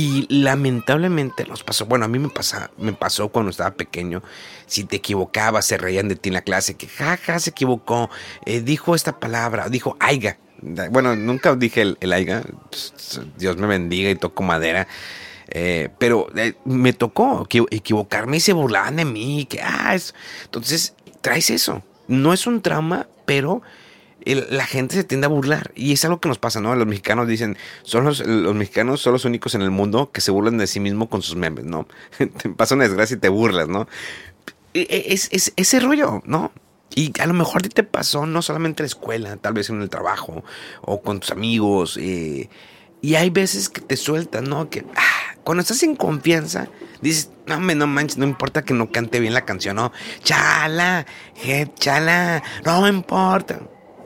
[0.00, 4.22] Y lamentablemente nos pasó, bueno, a mí me, pasa, me pasó cuando estaba pequeño,
[4.64, 8.08] si te equivocabas, se reían de ti en la clase, que jaja, se equivocó,
[8.46, 10.38] eh, dijo esta palabra, dijo aiga.
[10.62, 12.44] Bueno, nunca dije el, aiga,
[13.38, 14.86] Dios me bendiga y toco madera.
[15.48, 19.46] Eh, pero eh, me tocó equivocarme y se burlaban de mí.
[19.50, 20.14] Que, ah, es...
[20.44, 21.82] Entonces, traes eso.
[22.06, 23.62] No es un trauma, pero
[24.24, 25.72] la gente se tiende a burlar.
[25.74, 26.74] Y es algo que nos pasa, ¿no?
[26.74, 30.58] Los mexicanos dicen, son los, mexicanos son los únicos en el mundo que se burlan
[30.58, 31.86] de sí mismo con sus memes, ¿no?
[32.18, 33.88] te pasa una desgracia y te burlas, ¿no?
[34.74, 36.52] E, e, es, es, ese rollo, ¿no?
[36.94, 39.88] Y a lo mejor te pasó no solamente en la escuela, tal vez en el
[39.88, 40.42] trabajo
[40.82, 41.96] o con tus amigos.
[42.00, 42.48] Eh,
[43.00, 44.68] y hay veces que te sueltan, ¿no?
[44.68, 46.68] Que ah, cuando estás en confianza,
[47.00, 49.92] dices, no, me, no manches, no importa que no cante bien la canción, ¿no?
[50.24, 51.06] Chala,
[51.78, 53.60] chala, no importa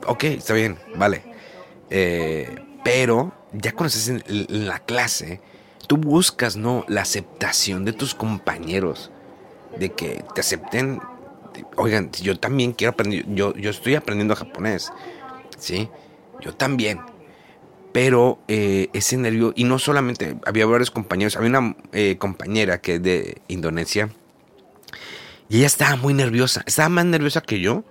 [0.07, 1.23] ok, está bien, vale.
[1.89, 4.23] Eh, pero ya cuando estás en,
[4.67, 5.41] la clase,
[5.87, 6.85] tú buscas, ¿no?
[6.87, 9.11] La aceptación de tus compañeros.
[9.77, 11.01] De que te acepten.
[11.77, 13.25] Oigan, yo también quiero aprender.
[13.33, 14.91] Yo, yo estoy aprendiendo japonés.
[15.57, 15.89] ¿Sí?
[16.41, 17.01] Yo también.
[17.91, 22.95] Pero eh, ese nervio, y no solamente, había varios compañeros, había una eh, compañera que
[22.95, 24.09] es de Indonesia,
[25.47, 27.83] y ella estaba muy nerviosa, estaba más nerviosa que yo,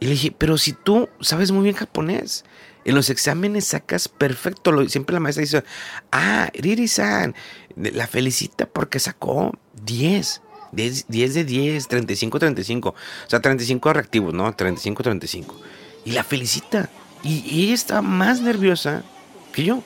[0.00, 2.44] y le dije, pero si tú sabes muy bien japonés,
[2.84, 4.88] en los exámenes sacas perfecto.
[4.88, 5.64] Siempre la maestra dice,
[6.12, 7.34] ah, Riri-san,
[7.76, 9.52] la felicita porque sacó
[9.84, 10.42] 10.
[10.72, 12.88] 10, de 10, 35, 35.
[12.88, 12.94] O
[13.30, 14.52] sea, 35 reactivos, ¿no?
[14.54, 15.60] 35, 35.
[16.04, 16.90] Y la felicita.
[17.22, 19.04] Y, ella estaba más nerviosa
[19.52, 19.82] que yo.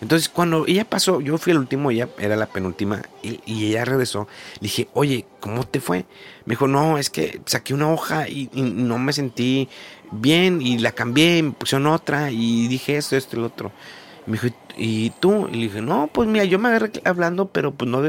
[0.00, 4.28] Entonces, cuando ella pasó, yo fui el último, ella era la penúltima, y, ella regresó.
[4.60, 6.04] Le dije, oye, ¿cómo te fue?
[6.44, 9.68] Me dijo, no, es que saqué una hoja y, no me sentí
[10.10, 13.72] bien, y la cambié, me pusieron otra, y dije esto, esto y lo otro.
[14.26, 15.48] me dijo, ¿y tú?
[15.50, 18.02] Y le dije, no, pues mira, yo me agarré hablando, pero pues no,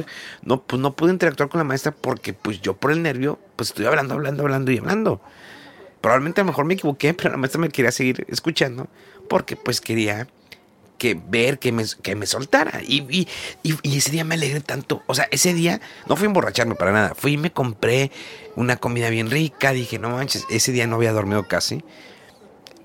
[0.44, 3.70] no, pues no pude interactuar con la maestra porque pues yo por el nervio, pues
[3.70, 5.22] estoy hablando, hablando, hablando y hablando.
[6.02, 8.88] Probablemente a lo mejor me equivoqué, pero la maestra me quería seguir escuchando
[9.30, 10.28] porque pues quería
[10.98, 12.82] que ver que me, que me soltara.
[12.84, 13.28] Y,
[13.84, 15.04] ese día me alegré tanto.
[15.08, 17.16] O sea, ese día no fui a emborracharme para nada.
[17.16, 18.12] Fui y me compré
[18.56, 19.72] una comida bien rica.
[19.72, 21.84] Dije, no manches, ese día no había dormido casi.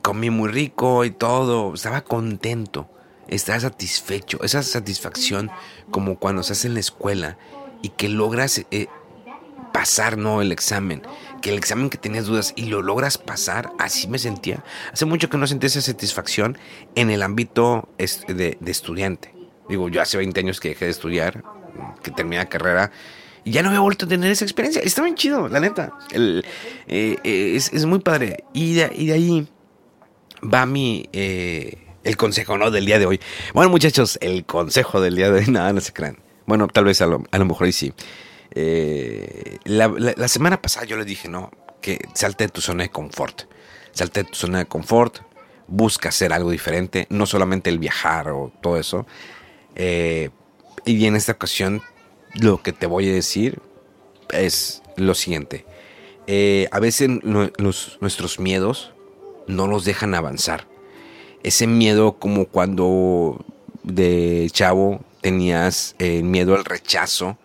[0.03, 1.75] Comí muy rico y todo.
[1.75, 2.89] Estaba contento.
[3.29, 4.43] Estaba satisfecho.
[4.43, 5.51] Esa satisfacción
[5.91, 7.39] como cuando estás en la escuela
[7.83, 8.87] y que logras eh,
[9.73, 10.43] pasar, ¿no?
[10.43, 11.03] El examen
[11.43, 14.65] que el examen que tenías dudas y lo logras pasar, así me sentía.
[14.93, 16.57] Hace mucho que no sentí esa satisfacción
[16.95, 19.35] en el ámbito de, estudiante.
[19.69, 21.43] Digo, yo hace 20 años que dejé de estudiar,
[22.03, 22.91] que terminé la carrera,
[23.45, 24.81] y ya no había vuelto a tener esa experiencia.
[24.83, 25.93] Está bien chido, la neta.
[26.13, 26.43] Eh,
[26.87, 28.45] eh, es, muy padre.
[28.53, 29.49] Y de, ahí
[30.43, 31.09] va mi...
[31.13, 32.71] Eh, el consejo, ¿no?
[32.71, 33.21] Del día de hoy.
[33.55, 36.19] Bueno, muchachos, el consejo del día de hoy, nada, no se crean.
[36.47, 37.93] Bueno, tal vez a lo, a lo mejor y sí.
[38.55, 43.43] Eh, la, semana pasada yo le dije, no, que salte de tu zona de confort.
[43.93, 45.19] Salte de tu zona de confort,
[45.67, 49.07] busca hacer algo diferente, no solamente el viajar o todo eso.
[49.75, 50.31] Eh,
[50.85, 51.83] y en esta ocasión
[52.35, 53.61] lo que te voy a decir
[54.31, 55.65] es lo siguiente.
[56.27, 58.93] Eh, a veces nuestros miedos
[59.47, 60.67] no nos dejan avanzar.
[61.43, 63.45] Ese miedo como cuando
[63.83, 67.37] de chavo tenías miedo al rechazo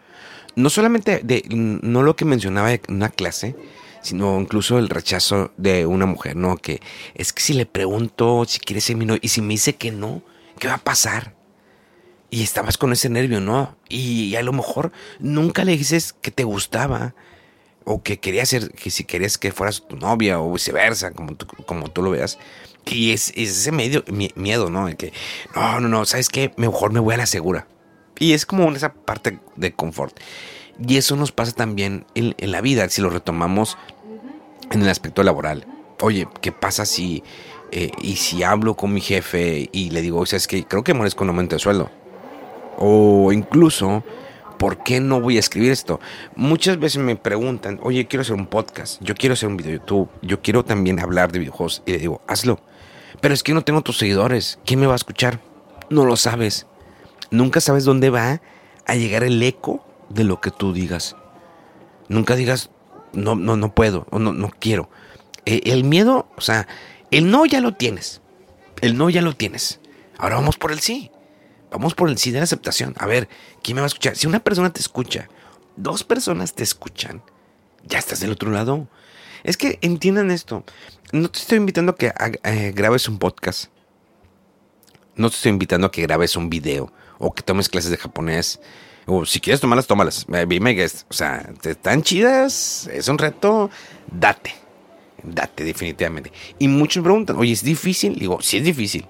[0.58, 3.56] no solamente de, no lo que mencionaba en una clase,
[4.02, 6.58] sino incluso el rechazo de una mujer, ¿no?
[6.58, 6.82] Que
[7.14, 9.92] es que si le pregunto si quiere ser mi novio y si me dice que
[9.92, 10.24] no,
[10.58, 11.36] ¿qué va a pasar?
[12.32, 13.78] Y estabas con ese nervio, ¿no?
[13.88, 17.14] Y, a lo mejor nunca le dices que te gustaba
[17.86, 21.46] o que querías ser, que si querías que fueras tu novia o viceversa, como tú,
[21.66, 22.40] como tú lo veas.
[22.88, 24.04] Y es, ese medio,
[24.36, 24.88] miedo, ¿no?
[24.88, 25.14] De que,
[25.56, 26.52] no, no, no, ¿sabes qué?
[26.58, 27.68] Mejor me voy a la segura.
[28.20, 30.18] Y es como esa parte de confort.
[30.86, 33.78] Y eso nos pasa también en, la vida, si lo retomamos
[34.72, 35.66] en el aspecto laboral.
[36.02, 37.24] Oye, ¿qué pasa si...
[37.72, 40.86] Eh, y si hablo con mi jefe y le digo, o sea, es que creo
[40.86, 41.92] que merezco un aumento de sueldo.
[42.78, 44.06] O incluso,
[44.58, 46.00] ¿por qué no voy a escribir esto?
[46.38, 49.80] Muchas veces me preguntan, oye, quiero hacer un podcast, yo quiero hacer un video de
[49.80, 51.84] YouTube, yo quiero también hablar de videojuegos.
[51.86, 52.62] Y le digo, hazlo.
[53.20, 54.60] Pero es que no tengo tus seguidores.
[54.66, 55.42] ¿Quién me va a escuchar?
[55.90, 56.68] No lo sabes
[57.32, 58.42] nunca sabes dónde va
[58.86, 61.16] a llegar el eco de lo que tú digas.
[62.08, 62.70] Nunca digas,
[63.14, 64.90] no, no, no puedo, o no, no quiero.
[65.46, 66.68] E, el miedo, o sea,
[67.12, 68.22] el no ya lo tienes.
[68.82, 69.80] El no ya lo tienes.
[70.18, 71.12] Ahora vamos por el sí.
[71.72, 72.94] Vamos por el sí de la aceptación.
[72.98, 73.28] A ver,
[73.62, 74.16] ¿quién me va a escuchar?
[74.16, 75.28] Si una persona te escucha,
[75.76, 77.22] dos personas te escuchan,
[77.86, 78.88] ya estás del otro lado.
[79.44, 80.64] Es que entiendan esto.
[81.12, 82.14] No te estoy invitando a que
[82.44, 83.66] eh, grabes un podcast.
[85.16, 88.60] No te estoy invitando a que grabes un video o que tomes clases de japonés.
[89.06, 90.26] O si quieres tomarlas, tómalas.
[90.28, 91.06] Be my guest.
[91.10, 93.70] O sea, están chidas, es un reto,
[94.12, 94.54] date.
[95.24, 96.32] Date, definitivamente.
[96.60, 98.20] Y muchos preguntan, oye, ¿es difícil?
[98.20, 99.08] Digo, sí es difícil.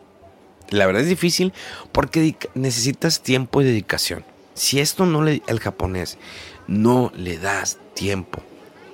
[0.70, 1.54] La verdad es difícil
[1.92, 4.26] porque necesitas tiempo y dedicación.
[4.54, 6.18] Si esto no le, el japonés,
[6.68, 8.42] no le das tiempo,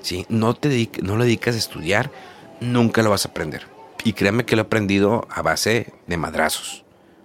[0.01, 0.25] ¿sí?
[0.29, 2.11] no, te no le dedicas a estudiar,
[2.59, 3.67] nunca lo vas a aprender.
[4.03, 6.82] Y créanme que lo he aprendido a base de madrazos.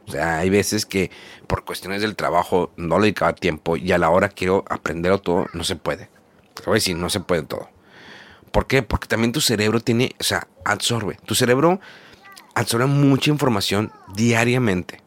[0.09, 1.11] O sea, hay veces que
[1.47, 5.47] por cuestiones del trabajo no le dedicaba tiempo y a la hora quiero aprenderlo todo,
[5.53, 6.09] no se puede.
[6.55, 7.69] Te voy a decir, no se puede todo.
[8.51, 8.83] ¿Por qué?
[8.83, 11.19] Porque también tu cerebro tiene, o sea, absorbe.
[11.27, 11.79] Tu cerebro
[12.55, 15.03] absorbe mucha información diariamente.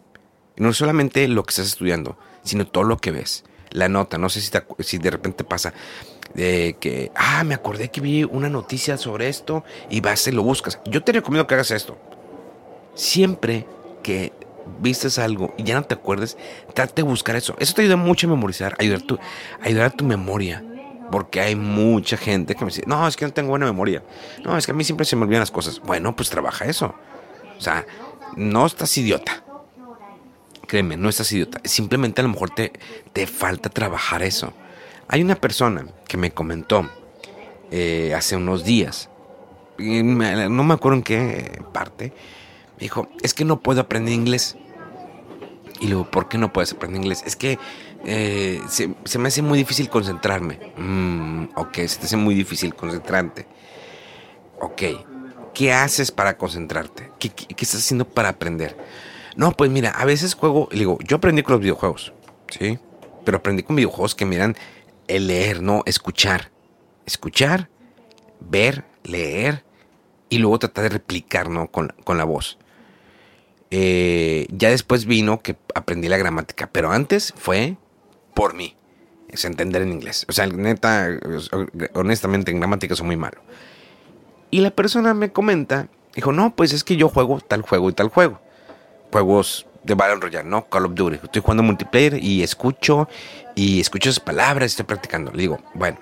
[0.56, 3.44] Y no solamente lo que estás estudiando, sino todo lo que ves.
[3.72, 5.74] La nota, no sé si, si de repente pasa
[6.34, 10.44] de que, ah, me acordé que vi una noticia sobre esto y vas y lo
[10.44, 10.80] buscas.
[10.86, 11.98] Yo te recomiendo que hagas esto.
[12.94, 13.66] Siempre
[14.04, 14.34] que
[14.80, 16.38] vistes algo y ya no te acuerdes,
[16.74, 17.56] trate de buscar eso.
[17.60, 19.20] Eso te ayuda mucho a memorizar, ayudar, tu,
[19.62, 20.64] ayudar a tu memoria.
[21.12, 24.02] Porque hay mucha gente que me dice, no, es que no tengo buena memoria.
[24.46, 25.82] No, es que a mí siempre se me olvidan las cosas.
[25.82, 26.96] Bueno, pues trabaja eso.
[27.58, 27.86] O sea,
[28.38, 29.44] no estás idiota.
[30.68, 31.60] Créeme, no estás idiota.
[31.66, 32.72] Simplemente a lo mejor te,
[33.12, 34.54] te falta trabajar eso.
[35.10, 36.90] Hay una persona que me comentó
[37.72, 39.10] eh, hace unos días,
[39.78, 42.12] no me acuerdo en qué parte,
[42.76, 44.58] me dijo, es que no puedo aprender inglés.
[45.82, 47.24] Y luego, ¿por qué no puedes aprender inglés?
[47.26, 47.60] Es que
[48.06, 50.60] eh, se, me hace muy difícil concentrarme.
[50.78, 53.48] Mm, ok, se te hace muy difícil concentrarte.
[54.60, 54.82] Ok,
[55.54, 57.12] ¿qué haces para concentrarte?
[57.20, 58.78] ¿Qué, qué, estás haciendo para aprender?
[59.36, 62.14] No, pues mira, a veces juego, digo, yo aprendí con los videojuegos,
[62.50, 62.78] ¿sí?
[63.26, 64.56] Pero aprendí con videojuegos que miran
[65.08, 66.52] el leer, no escuchar.
[67.06, 67.70] Escuchar,
[68.40, 69.66] ver, leer
[70.30, 71.68] y luego tratar de replicar, ¿no?
[71.68, 72.58] Con, la voz.
[73.72, 77.78] Eh, ya después vino que aprendí la gramática, pero antes fue
[78.34, 78.76] por mí.
[79.30, 80.26] Es entender en inglés.
[80.28, 81.08] O sea, neta,
[81.94, 83.42] honestamente en gramática soy muy malo.
[84.50, 87.94] Y la persona me comenta, dijo, no, pues es que yo juego tal juego y
[87.94, 88.42] tal juego
[89.12, 90.68] juegos de Battle Royale, ¿no?
[90.70, 91.20] Call of Duty.
[91.24, 93.08] Estoy jugando multiplayer y escucho
[93.56, 95.32] y escucho esas palabras estoy practicando.
[95.32, 95.98] Le digo, bueno.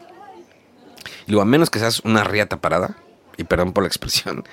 [1.25, 2.97] Le digo, a menos que seas una riata parada,
[3.37, 4.43] y perdón por la expresión,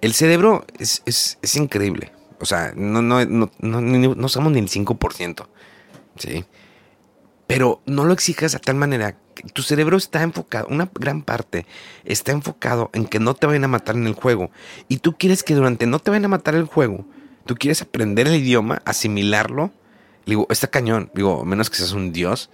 [0.00, 2.12] el cerebro es, es, increíble.
[2.40, 5.46] O sea, no, no, no, no, somos ni el 5%.
[6.16, 6.44] ¿Sí?
[7.46, 9.16] Pero no lo exijas a tal manera
[9.52, 11.66] tu cerebro está enfocado, una gran parte
[12.04, 14.50] está enfocado en que no te vayan a matar en el juego.
[14.88, 17.04] Y tú quieres que durante no te vayan a matar el juego,
[17.46, 19.72] tú quieres aprender el idioma, asimilarlo,
[20.26, 22.50] digo, está cañón, digo, menos que seas un dios,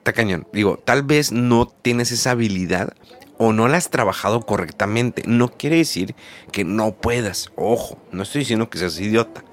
[0.00, 0.46] está cañón.
[0.52, 2.94] Digo, tal vez no tienes esa habilidad
[3.38, 5.22] o no la has trabajado correctamente.
[5.26, 6.14] No quiere decir
[6.52, 7.52] que no puedas.
[7.56, 9.44] Ojo, no estoy diciendo que seas idiota.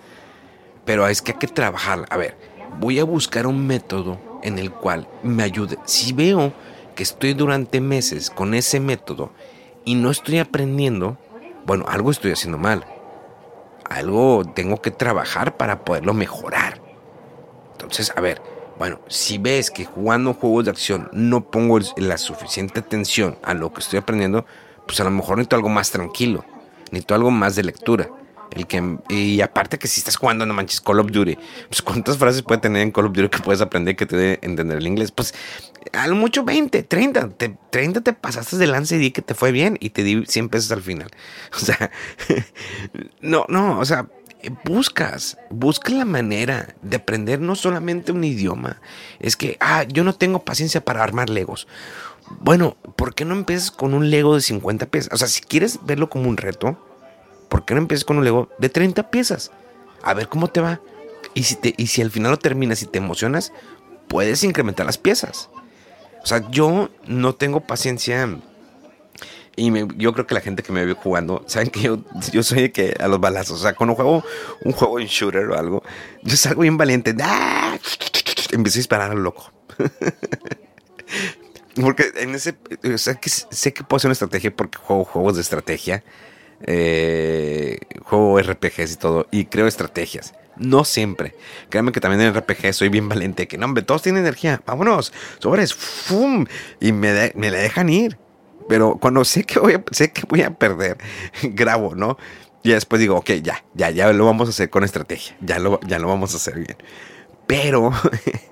[0.86, 2.06] Pero es que hay que trabajar.
[2.10, 2.38] A ver,
[2.80, 5.78] voy a buscar un método en el cual me ayude.
[5.86, 6.54] Si veo
[6.96, 9.32] que estoy durante meses con ese método
[9.86, 11.18] y no estoy aprendiendo,
[11.66, 12.86] bueno, algo estoy haciendo mal
[13.90, 16.82] algo tengo que trabajar para poderlo mejorar.
[17.74, 18.42] Entonces, a ver,
[18.78, 23.74] bueno, si ves que jugando juegos de acción no pongo la suficiente atención a lo
[23.74, 24.46] que estoy aprendiendo,
[24.86, 26.46] pues a lo mejor necesito algo más tranquilo,
[26.92, 28.10] necesito algo más de lectura.
[28.52, 31.38] El que, y aparte que si estás jugando, no manches, Call of Duty,
[31.68, 34.40] pues cuántas frases puede tener en Call of Duty que puedes aprender que te dé
[34.42, 35.12] entender el inglés.
[35.12, 35.34] Pues
[35.92, 39.34] a lo mucho 20, 30, te, 30 te pasaste de lance y di que te
[39.34, 41.10] fue bien y te di 100 pesos al final.
[41.54, 41.92] O sea,
[43.22, 44.08] no, no, o sea,
[44.64, 48.82] buscas, busca la manera de aprender no solamente un idioma.
[49.20, 51.68] Es que, ah, yo no tengo paciencia para armar legos.
[52.40, 55.14] Bueno, ¿por qué no empiezas con un Lego de 50 piezas?
[55.14, 56.78] O sea, si quieres verlo como un reto,
[57.50, 59.52] ¿por qué no empiezas con un Lego de 30 piezas?
[60.04, 60.82] A ver cómo te va.
[61.34, 63.54] Y si, te, y si al final lo terminas y te emocionas,
[64.08, 65.50] puedes incrementar las piezas.
[66.24, 68.28] O sea, yo no tengo paciencia.
[69.58, 72.00] Y yo creo que la gente que me ve jugando, saben que yo,
[72.32, 73.60] yo soy de que a los balazos.
[73.60, 74.24] O sea, cuando juego
[74.64, 75.84] un juego en shooter o algo,
[76.22, 77.14] yo salgo bien valiente.
[77.22, 77.78] ¡Ah!
[78.52, 79.52] Empiezo a disparar al loco.
[81.82, 82.56] porque en ese.
[82.94, 86.04] O sea, que sé que puedo hacer una estrategia porque juego juegos de estrategia
[86.62, 90.34] eh, juego RPGs y todo, y creo estrategias.
[90.56, 91.36] No siempre.
[91.70, 93.48] Créanme que también en RPG soy bien valiente.
[93.48, 94.62] Que no, hombre, todos tienen energía.
[94.66, 96.46] Vámonos, sobres, ¡fum!
[96.80, 98.18] Y me, me la dejan ir.
[98.68, 100.98] Pero cuando sé que voy a, sé que voy a perder,
[101.44, 102.18] grabo, ¿no?
[102.64, 105.38] Y después digo, ok, ya, ya, ya lo vamos a hacer con estrategia.
[105.42, 106.76] Ya lo, ya lo vamos a hacer bien.
[107.46, 107.92] Pero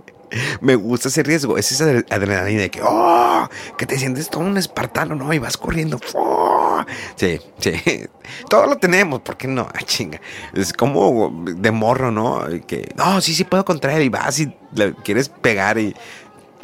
[0.61, 4.57] me gusta ese riesgo, es esa adrenalina de que, oh, que te sientes todo un
[4.57, 5.33] espartano, ¿no?
[5.33, 5.99] Y vas corriendo.
[6.13, 6.83] ¡oh!
[7.15, 7.73] Sí, sí,
[8.49, 9.67] todo lo tenemos, ¿por qué no?
[9.73, 10.21] Ah, chinga,
[10.53, 12.45] es como de morro, ¿no?
[12.67, 15.95] Que, no, sí, sí puedo contra él y vas y le quieres pegar y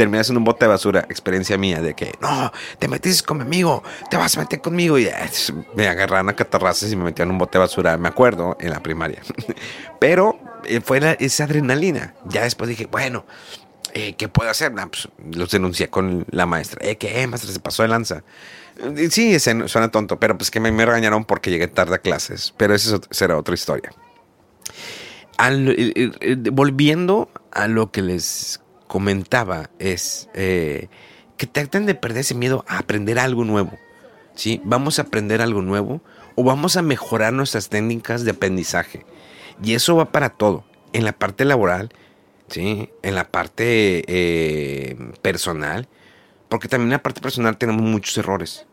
[0.01, 1.05] terminas en un bote de basura.
[1.09, 4.97] Experiencia mía de que, no, te metiste con mi amigo, te vas a meter conmigo.
[4.97, 5.07] Y
[5.75, 8.71] me agarraron a catarrazas y me metían en un bote de basura, me acuerdo, en
[8.71, 9.21] la primaria.
[9.99, 12.15] Pero eh, fue esa adrenalina.
[12.25, 13.25] Ya después dije, bueno,
[13.93, 14.73] eh, ¿qué puedo hacer?
[14.73, 16.79] pues, los denuncié con la maestra.
[16.83, 17.51] Eh, ¿Qué, maestra?
[17.51, 18.23] Se pasó de lanza.
[19.11, 22.55] Sí, suena tonto, pero pues que me, regañaron porque llegué tarde a clases.
[22.57, 23.91] Pero eso será otra historia.
[26.51, 28.61] volviendo a lo que les
[28.91, 30.89] comentaba, es eh,
[31.37, 33.79] que traten de perder ese miedo a aprender algo nuevo.
[34.35, 34.59] ¿sí?
[34.65, 36.01] Vamos a aprender algo nuevo
[36.35, 39.05] o vamos a mejorar nuestras técnicas de aprendizaje.
[39.63, 40.65] Y eso va para todo.
[40.91, 41.93] En la parte laboral,
[42.49, 42.89] ¿sí?
[43.01, 45.87] en la parte eh, personal,
[46.49, 48.65] porque también en la parte personal tenemos muchos errores.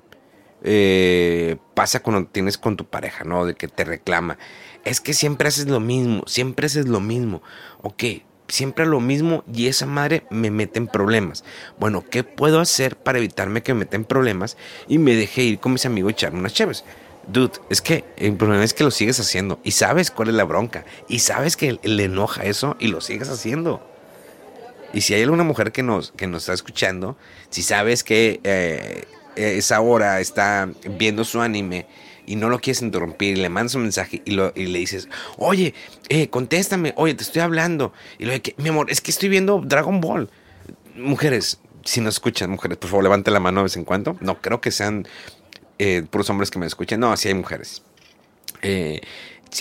[0.64, 3.46] Eh, pasa cuando tienes con tu pareja, ¿no?
[3.46, 4.36] De que te reclama.
[4.84, 7.40] Es que siempre haces lo mismo, siempre haces lo mismo.
[7.82, 8.02] Ok,
[8.48, 11.44] siempre lo mismo y esa madre me mete en problemas.
[11.78, 14.56] Bueno, ¿qué puedo hacer para evitarme que me meta en problemas
[14.88, 16.84] y me deje ir con mis amigos y echarme unas chéves?
[17.26, 20.44] Dude, es que el problema es que lo sigues haciendo y sabes cuál es la
[20.44, 23.86] bronca y sabes que le enoja eso y lo sigues haciendo.
[24.94, 27.18] Y si hay alguna mujer que nos, que nos está escuchando,
[27.50, 29.04] si sabes que eh,
[29.36, 31.86] esa hora está viendo su anime
[32.28, 35.08] y no lo quieres interrumpir y le mandas un mensaje y, lo, y le dices,
[35.38, 35.74] oye,
[36.10, 37.92] eh, contéstame, oye, te estoy hablando.
[38.18, 40.28] Y lo de que, mi amor, es que estoy viendo Dragon Ball.
[40.94, 44.18] Mujeres, si nos escuchan, mujeres, por favor, levanten la mano de vez en cuando.
[44.20, 45.08] No creo que sean
[45.78, 47.00] eh, puros hombres que me escuchen.
[47.00, 47.82] No, así hay mujeres.
[48.60, 49.00] Eh,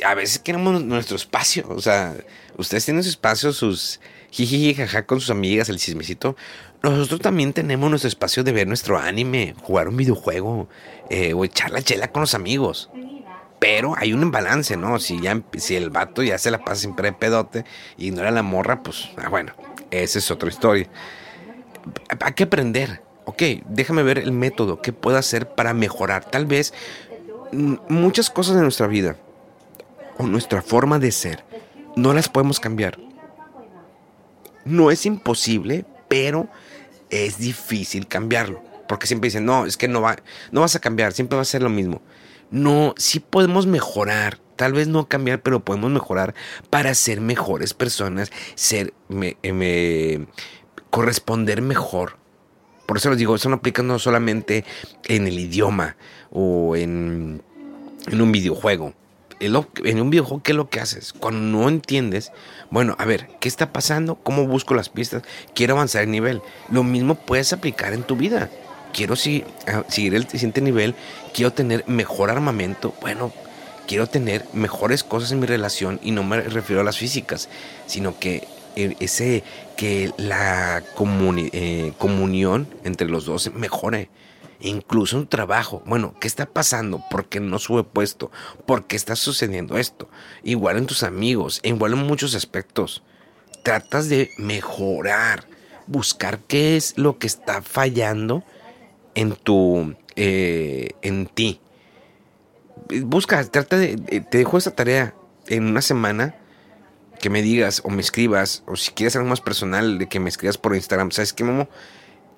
[0.05, 1.65] a veces queremos nuestro espacio.
[1.69, 2.15] O sea,
[2.57, 4.01] ustedes tienen su espacio, sus
[4.31, 6.35] jiji, jaja con sus amigas, el chismecito.
[6.83, 10.69] Nosotros también tenemos nuestro espacio de ver nuestro anime, jugar un videojuego
[11.09, 12.89] eh, o echar la chela con los amigos.
[13.59, 14.99] Pero hay un balance, ¿no?
[14.99, 17.65] Si, ya, si el vato ya se la pasa siempre de pedote
[17.97, 19.53] y ignora la morra, pues, ah, bueno,
[19.89, 20.87] esa es otra historia.
[22.19, 23.01] Hay que aprender.
[23.25, 26.29] Ok, déjame ver el método que puedo hacer para mejorar.
[26.29, 26.73] Tal vez
[27.51, 29.17] mm, muchas cosas de nuestra vida
[30.17, 31.43] o nuestra forma de ser
[31.95, 32.99] no las podemos cambiar.
[34.63, 36.47] No es imposible, pero
[37.09, 38.63] es difícil cambiarlo.
[38.87, 40.17] Porque siempre dicen, no, es que no, va,
[40.51, 42.01] no vas a cambiar, siempre va a ser lo mismo.
[42.51, 44.39] No, sí podemos mejorar.
[44.55, 46.33] Tal vez no cambiar, pero podemos mejorar
[46.69, 48.93] para ser mejores personas, ser,
[49.43, 50.25] eh,
[50.89, 52.17] corresponder mejor.
[52.87, 54.65] Por eso les digo, eso no aplica no solamente
[55.03, 55.97] en el idioma
[56.31, 57.43] o en,
[58.07, 58.95] en un videojuego
[59.39, 61.13] en un videojuego, ¿qué es lo que haces?
[61.13, 62.31] Cuando no entiendes,
[62.71, 64.15] bueno, a ver, ¿qué está pasando?
[64.15, 65.23] ¿Cómo busco las pistas?
[65.53, 66.41] Quiero avanzar el nivel.
[66.69, 68.49] Lo mismo puedes aplicar en tu vida.
[68.93, 70.95] Quiero ah, seguir el siguiente nivel,
[71.33, 72.95] quiero tener mejor armamento.
[73.01, 73.31] Bueno,
[73.87, 77.49] quiero tener mejores cosas en mi relación y no me refiero a las físicas,
[77.85, 79.43] sino que eh, ese
[79.75, 80.83] que la
[81.35, 84.09] eh, comunión entre los dos mejore
[84.59, 85.83] incluso un trabajo.
[85.85, 87.03] Bueno, ¿qué está pasando?
[87.09, 88.31] ¿Por qué no sube puesto?
[88.65, 90.09] ¿Por qué está sucediendo esto?
[90.43, 93.03] Igual en tus amigos, igual en muchos aspectos.
[93.63, 95.45] Tratas de mejorar,
[95.87, 98.43] buscar qué es lo que está fallando
[99.15, 101.59] en tu, eh, en ti.
[103.03, 105.13] Busca, trata de, te dejo esta tarea
[105.47, 106.35] en una semana
[107.19, 110.29] que me digas o me escribas, o si quieres algo más personal, de que me
[110.29, 111.11] escribas por Instagram.
[111.11, 111.67] ¿Sabes qué, Momo?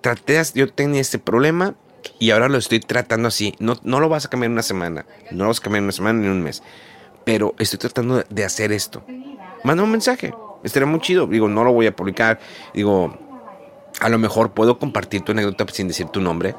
[0.02, 1.76] Traté, yo tenía este problema,
[2.20, 3.56] y ahora lo estoy tratando así.
[3.60, 5.06] No, no lo vas a cambiar en una semana.
[5.32, 6.64] No lo vas a cambiar en una semana ni en un mes.
[7.24, 9.04] Pero estoy tratando de hacer esto.
[9.64, 10.34] Manda un mensaje.
[10.64, 11.28] Estaría muy chido.
[11.28, 12.40] Digo, no lo voy a publicar.
[12.74, 13.18] Digo,
[14.00, 16.56] a lo mejor puedo compartir tu anécdota sin decir tu nombre.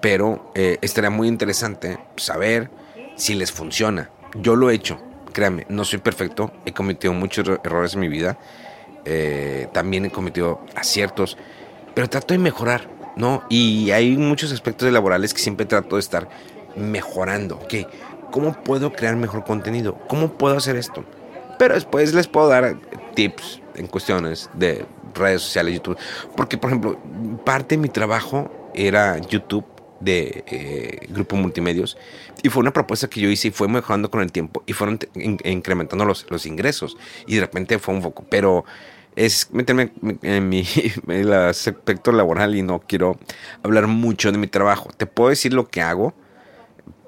[0.00, 2.70] Pero eh, estaría muy interesante saber
[3.16, 4.10] si les funciona.
[4.34, 4.98] Yo lo he hecho.
[5.32, 6.52] Créanme, no soy perfecto.
[6.64, 8.38] He cometido muchos errores en mi vida.
[9.04, 11.36] Eh, también he cometido aciertos.
[11.94, 13.42] Pero trato de mejorar ¿no?
[13.50, 16.28] Y hay muchos aspectos laborales que siempre trato de estar
[16.76, 17.56] mejorando.
[17.56, 17.74] ¿ok?
[18.30, 19.98] ¿Cómo puedo crear mejor contenido?
[20.08, 21.04] ¿Cómo puedo hacer esto?
[21.58, 22.76] Pero después les puedo dar
[23.14, 25.98] tips en cuestiones de redes sociales, YouTube.
[26.36, 26.98] Porque, por ejemplo,
[27.44, 29.64] parte de mi trabajo era YouTube
[30.00, 31.96] de eh, Grupo Multimedios
[32.42, 35.00] y fue una propuesta que yo hice y fue mejorando con el tiempo y fueron
[35.44, 36.96] incrementando los, los ingresos
[37.26, 38.24] y de repente fue un foco.
[38.30, 38.64] Pero
[39.18, 39.92] es meterme
[40.22, 40.64] en mi
[41.48, 43.18] aspecto laboral y no quiero
[43.64, 44.90] hablar mucho de mi trabajo.
[44.96, 46.14] Te puedo decir lo que hago,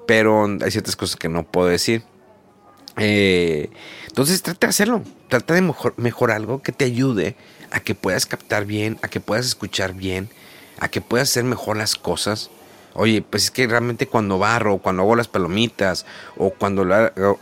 [0.05, 2.03] pero hay ciertas cosas que no puedo decir.
[2.97, 3.69] Eh,
[4.07, 7.37] entonces trata de hacerlo, trata de mejor, mejor algo que te ayude
[7.71, 10.29] a que puedas captar bien, a que puedas escuchar bien,
[10.79, 12.51] a que puedas hacer mejor las cosas.
[12.93, 16.05] Oye, pues es que realmente cuando barro, cuando hago las palomitas
[16.37, 16.83] o cuando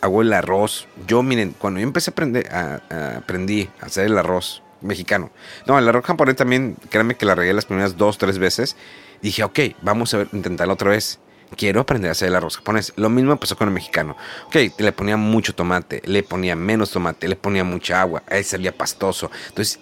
[0.02, 4.18] hago el arroz, yo miren, cuando yo empecé a aprender, a, aprendí a hacer el
[4.18, 5.32] arroz mexicano.
[5.66, 8.76] No, el arroz japonés también, créanme que la regué las primeras dos, tres veces.
[9.22, 11.20] Dije, ok, vamos a intentarlo otra vez
[11.56, 12.93] quiero aprender a hacer el arroz japonés.
[12.95, 14.16] Lo mismo pasó con el mexicano.
[14.47, 18.76] Ok, le ponía mucho tomate, le ponía menos tomate, le ponía mucha agua, ahí salía
[18.76, 19.32] pastoso.
[19.50, 19.80] Entonces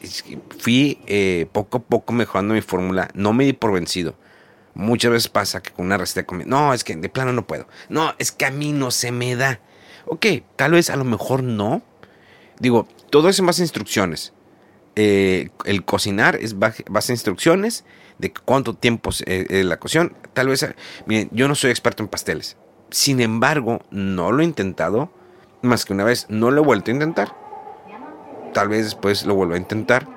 [0.60, 4.16] fui eh, poco a poco mejorando mi fórmula, no me di por vencido.
[4.78, 7.48] Muchas veces pasa que con una receta de comida, no, es que de plano no
[7.48, 7.68] puedo.
[7.90, 9.60] No, es que a mí no se me da.
[10.06, 11.82] Ok, tal vez a lo mejor no.
[12.60, 14.34] Digo, todo es en base instrucciones.
[14.96, 17.86] Eh, el cocinar es base a instrucciones
[18.20, 20.16] de cuánto tiempo es eh, la cocción.
[20.34, 20.64] Tal vez,
[21.08, 22.56] miren, yo no soy experto en pasteles.
[22.92, 25.12] Sin embargo, no lo he intentado
[25.64, 26.28] más que una vez.
[26.30, 27.36] No lo he vuelto a intentar.
[28.54, 30.08] Tal vez después lo vuelva a intentar.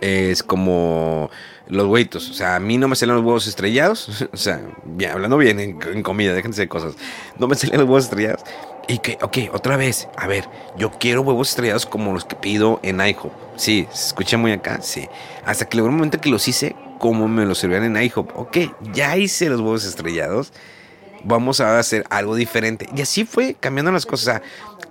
[0.00, 1.30] Es como
[1.68, 2.30] los huevitos.
[2.30, 4.26] O sea, a mí no me salen los huevos estrellados.
[4.32, 4.60] O sea,
[5.10, 6.94] hablando bien en, comida, déjense de cosas.
[7.38, 8.42] No me salen los huevos estrellados.
[8.88, 12.78] Y que, ok, otra vez, a ver, yo quiero huevos estrellados como los que pido
[12.82, 13.32] en IHOP.
[13.56, 15.08] Sí, se escucha muy acá, sí.
[15.44, 18.36] Hasta que llegó un momento que los hice como me los servían en IHOP.
[18.36, 18.58] Ok,
[18.92, 20.52] ya hice los huevos estrellados.
[21.24, 22.88] Vamos a hacer algo diferente.
[22.94, 24.42] Y así fue cambiando las cosas,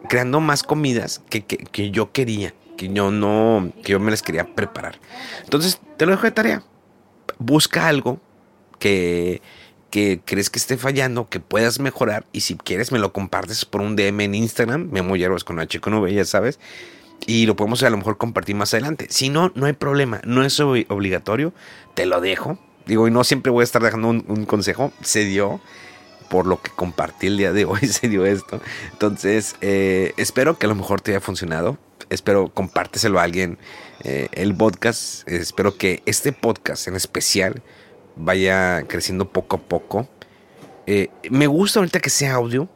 [0.10, 4.56] creando más comidas que, que yo quería, que yo no, que yo me las quería
[4.56, 5.00] preparar.
[5.44, 6.64] Entonces, te lo dejo de tarea.
[7.38, 8.20] Busca algo
[8.80, 9.42] que
[9.96, 13.80] que crees que esté fallando, que puedas mejorar y si quieres me lo compartes por
[13.80, 16.60] un DM en Instagram, Memo Hierbas con H con V, ya sabes,
[17.26, 19.08] y lo podemos a lo mejor compartir más adelante.
[19.10, 21.54] Si no, no hay problema, no es obligatorio,
[21.94, 22.60] te lo dejo.
[22.86, 25.62] Digo, y no siempre voy a estar dejando un, consejo, se dio
[26.30, 28.60] por lo que compartí el día de hoy, se dio esto.
[28.92, 31.78] Entonces, eh, espero que a lo mejor te haya funcionado.
[32.10, 33.58] Espero compárteselo a alguien
[34.04, 35.28] eh, el podcast.
[35.28, 37.64] Espero que este podcast en especial
[38.16, 40.08] vaya creciendo poco a poco.
[40.88, 42.70] Eh, me gusta ahorita que sea audio,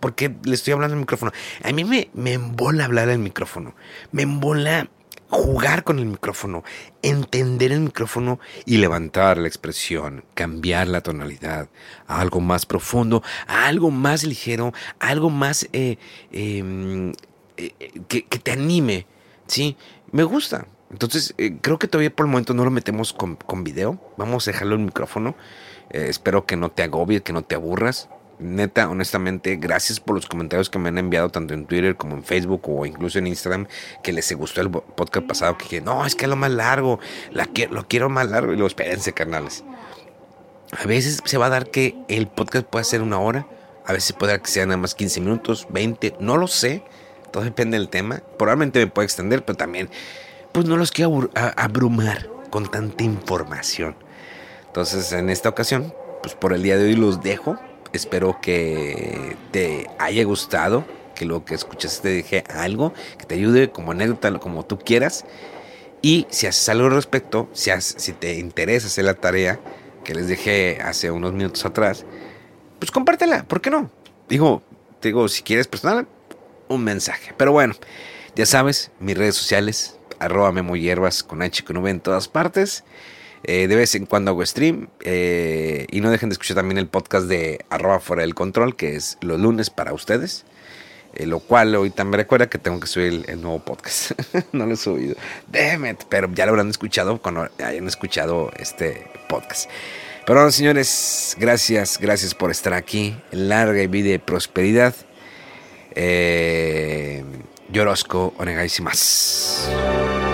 [0.00, 1.32] porque le estoy hablando al micrófono.
[1.62, 3.74] A mí me, me embola hablar al micrófono,
[4.12, 4.88] me embola
[5.28, 6.62] jugar con el micrófono,
[7.02, 11.68] entender el micrófono y levantar la expresión, cambiar la tonalidad
[12.06, 15.98] a algo más profundo, a algo más ligero, a algo más eh,
[16.30, 17.12] em,
[17.56, 17.72] eh,
[18.08, 19.06] que, que, te anime.
[19.46, 19.76] ¿sí?
[20.12, 23.98] Me gusta, entonces, eh, creo que todavía por el momento no lo metemos con, video.
[24.16, 25.34] Vamos a dejarlo en micrófono.
[25.90, 28.08] Eh, espero que no te agobie, que no te aburras.
[28.38, 32.22] Neta, honestamente, gracias por los comentarios que me han enviado tanto en Twitter como en
[32.22, 33.66] Facebook o incluso en Instagram
[34.04, 35.58] que les gustó el podcast pasado.
[35.58, 37.00] Que dije, no, es que es lo más largo,
[37.32, 38.52] la lo quiero más largo.
[38.52, 39.64] Y luego, espérense, carnales.
[40.80, 43.48] A veces se va a dar que el podcast pueda ser una hora,
[43.84, 46.84] a veces puede que sean nada más 15 minutos, 20, no lo sé.
[47.34, 48.22] Todo depende del tema.
[48.38, 49.90] Probablemente me pueda extender, pero también
[50.52, 53.96] pues no los quiero abrumar con tanta información.
[54.68, 57.58] Entonces, en esta ocasión, pues por el día de hoy los dejo.
[57.92, 60.84] Espero que te haya gustado,
[61.16, 65.24] que lo que escuchaste te deje algo, que te ayude como anécdota, como tú quieras.
[66.02, 69.58] Y si haces algo al respecto, si, si te interesa hacer la tarea
[70.04, 72.06] que les dejé hace unos minutos atrás,
[72.78, 73.90] pues compártela, ¿por qué no?
[74.28, 74.62] Digo,
[75.02, 76.06] digo, si quieres personal,
[76.68, 77.34] un mensaje.
[77.36, 77.74] Pero bueno,
[78.34, 82.84] ya sabes, mis redes sociales, arroba Memo Hierbas con H con V en todas partes.
[83.46, 84.88] Eh, de vez en cuando hago stream.
[85.00, 88.96] Eh, y no dejen de escuchar también el podcast de arroba fuera del control, que
[88.96, 90.44] es los lunes para ustedes.
[91.14, 94.12] Eh, lo cual hoy también recuerda que tengo que subir el, nuevo podcast.
[94.52, 95.14] no lo he subido.
[95.46, 99.70] Damn Pero ya lo habrán escuchado cuando hayan escuchado este podcast.
[100.26, 103.14] Pero bueno, señores, gracias, gracias por estar aquí.
[103.30, 104.94] Larga vida y prosperidad.
[105.94, 110.33] えー、よろしくお願いします。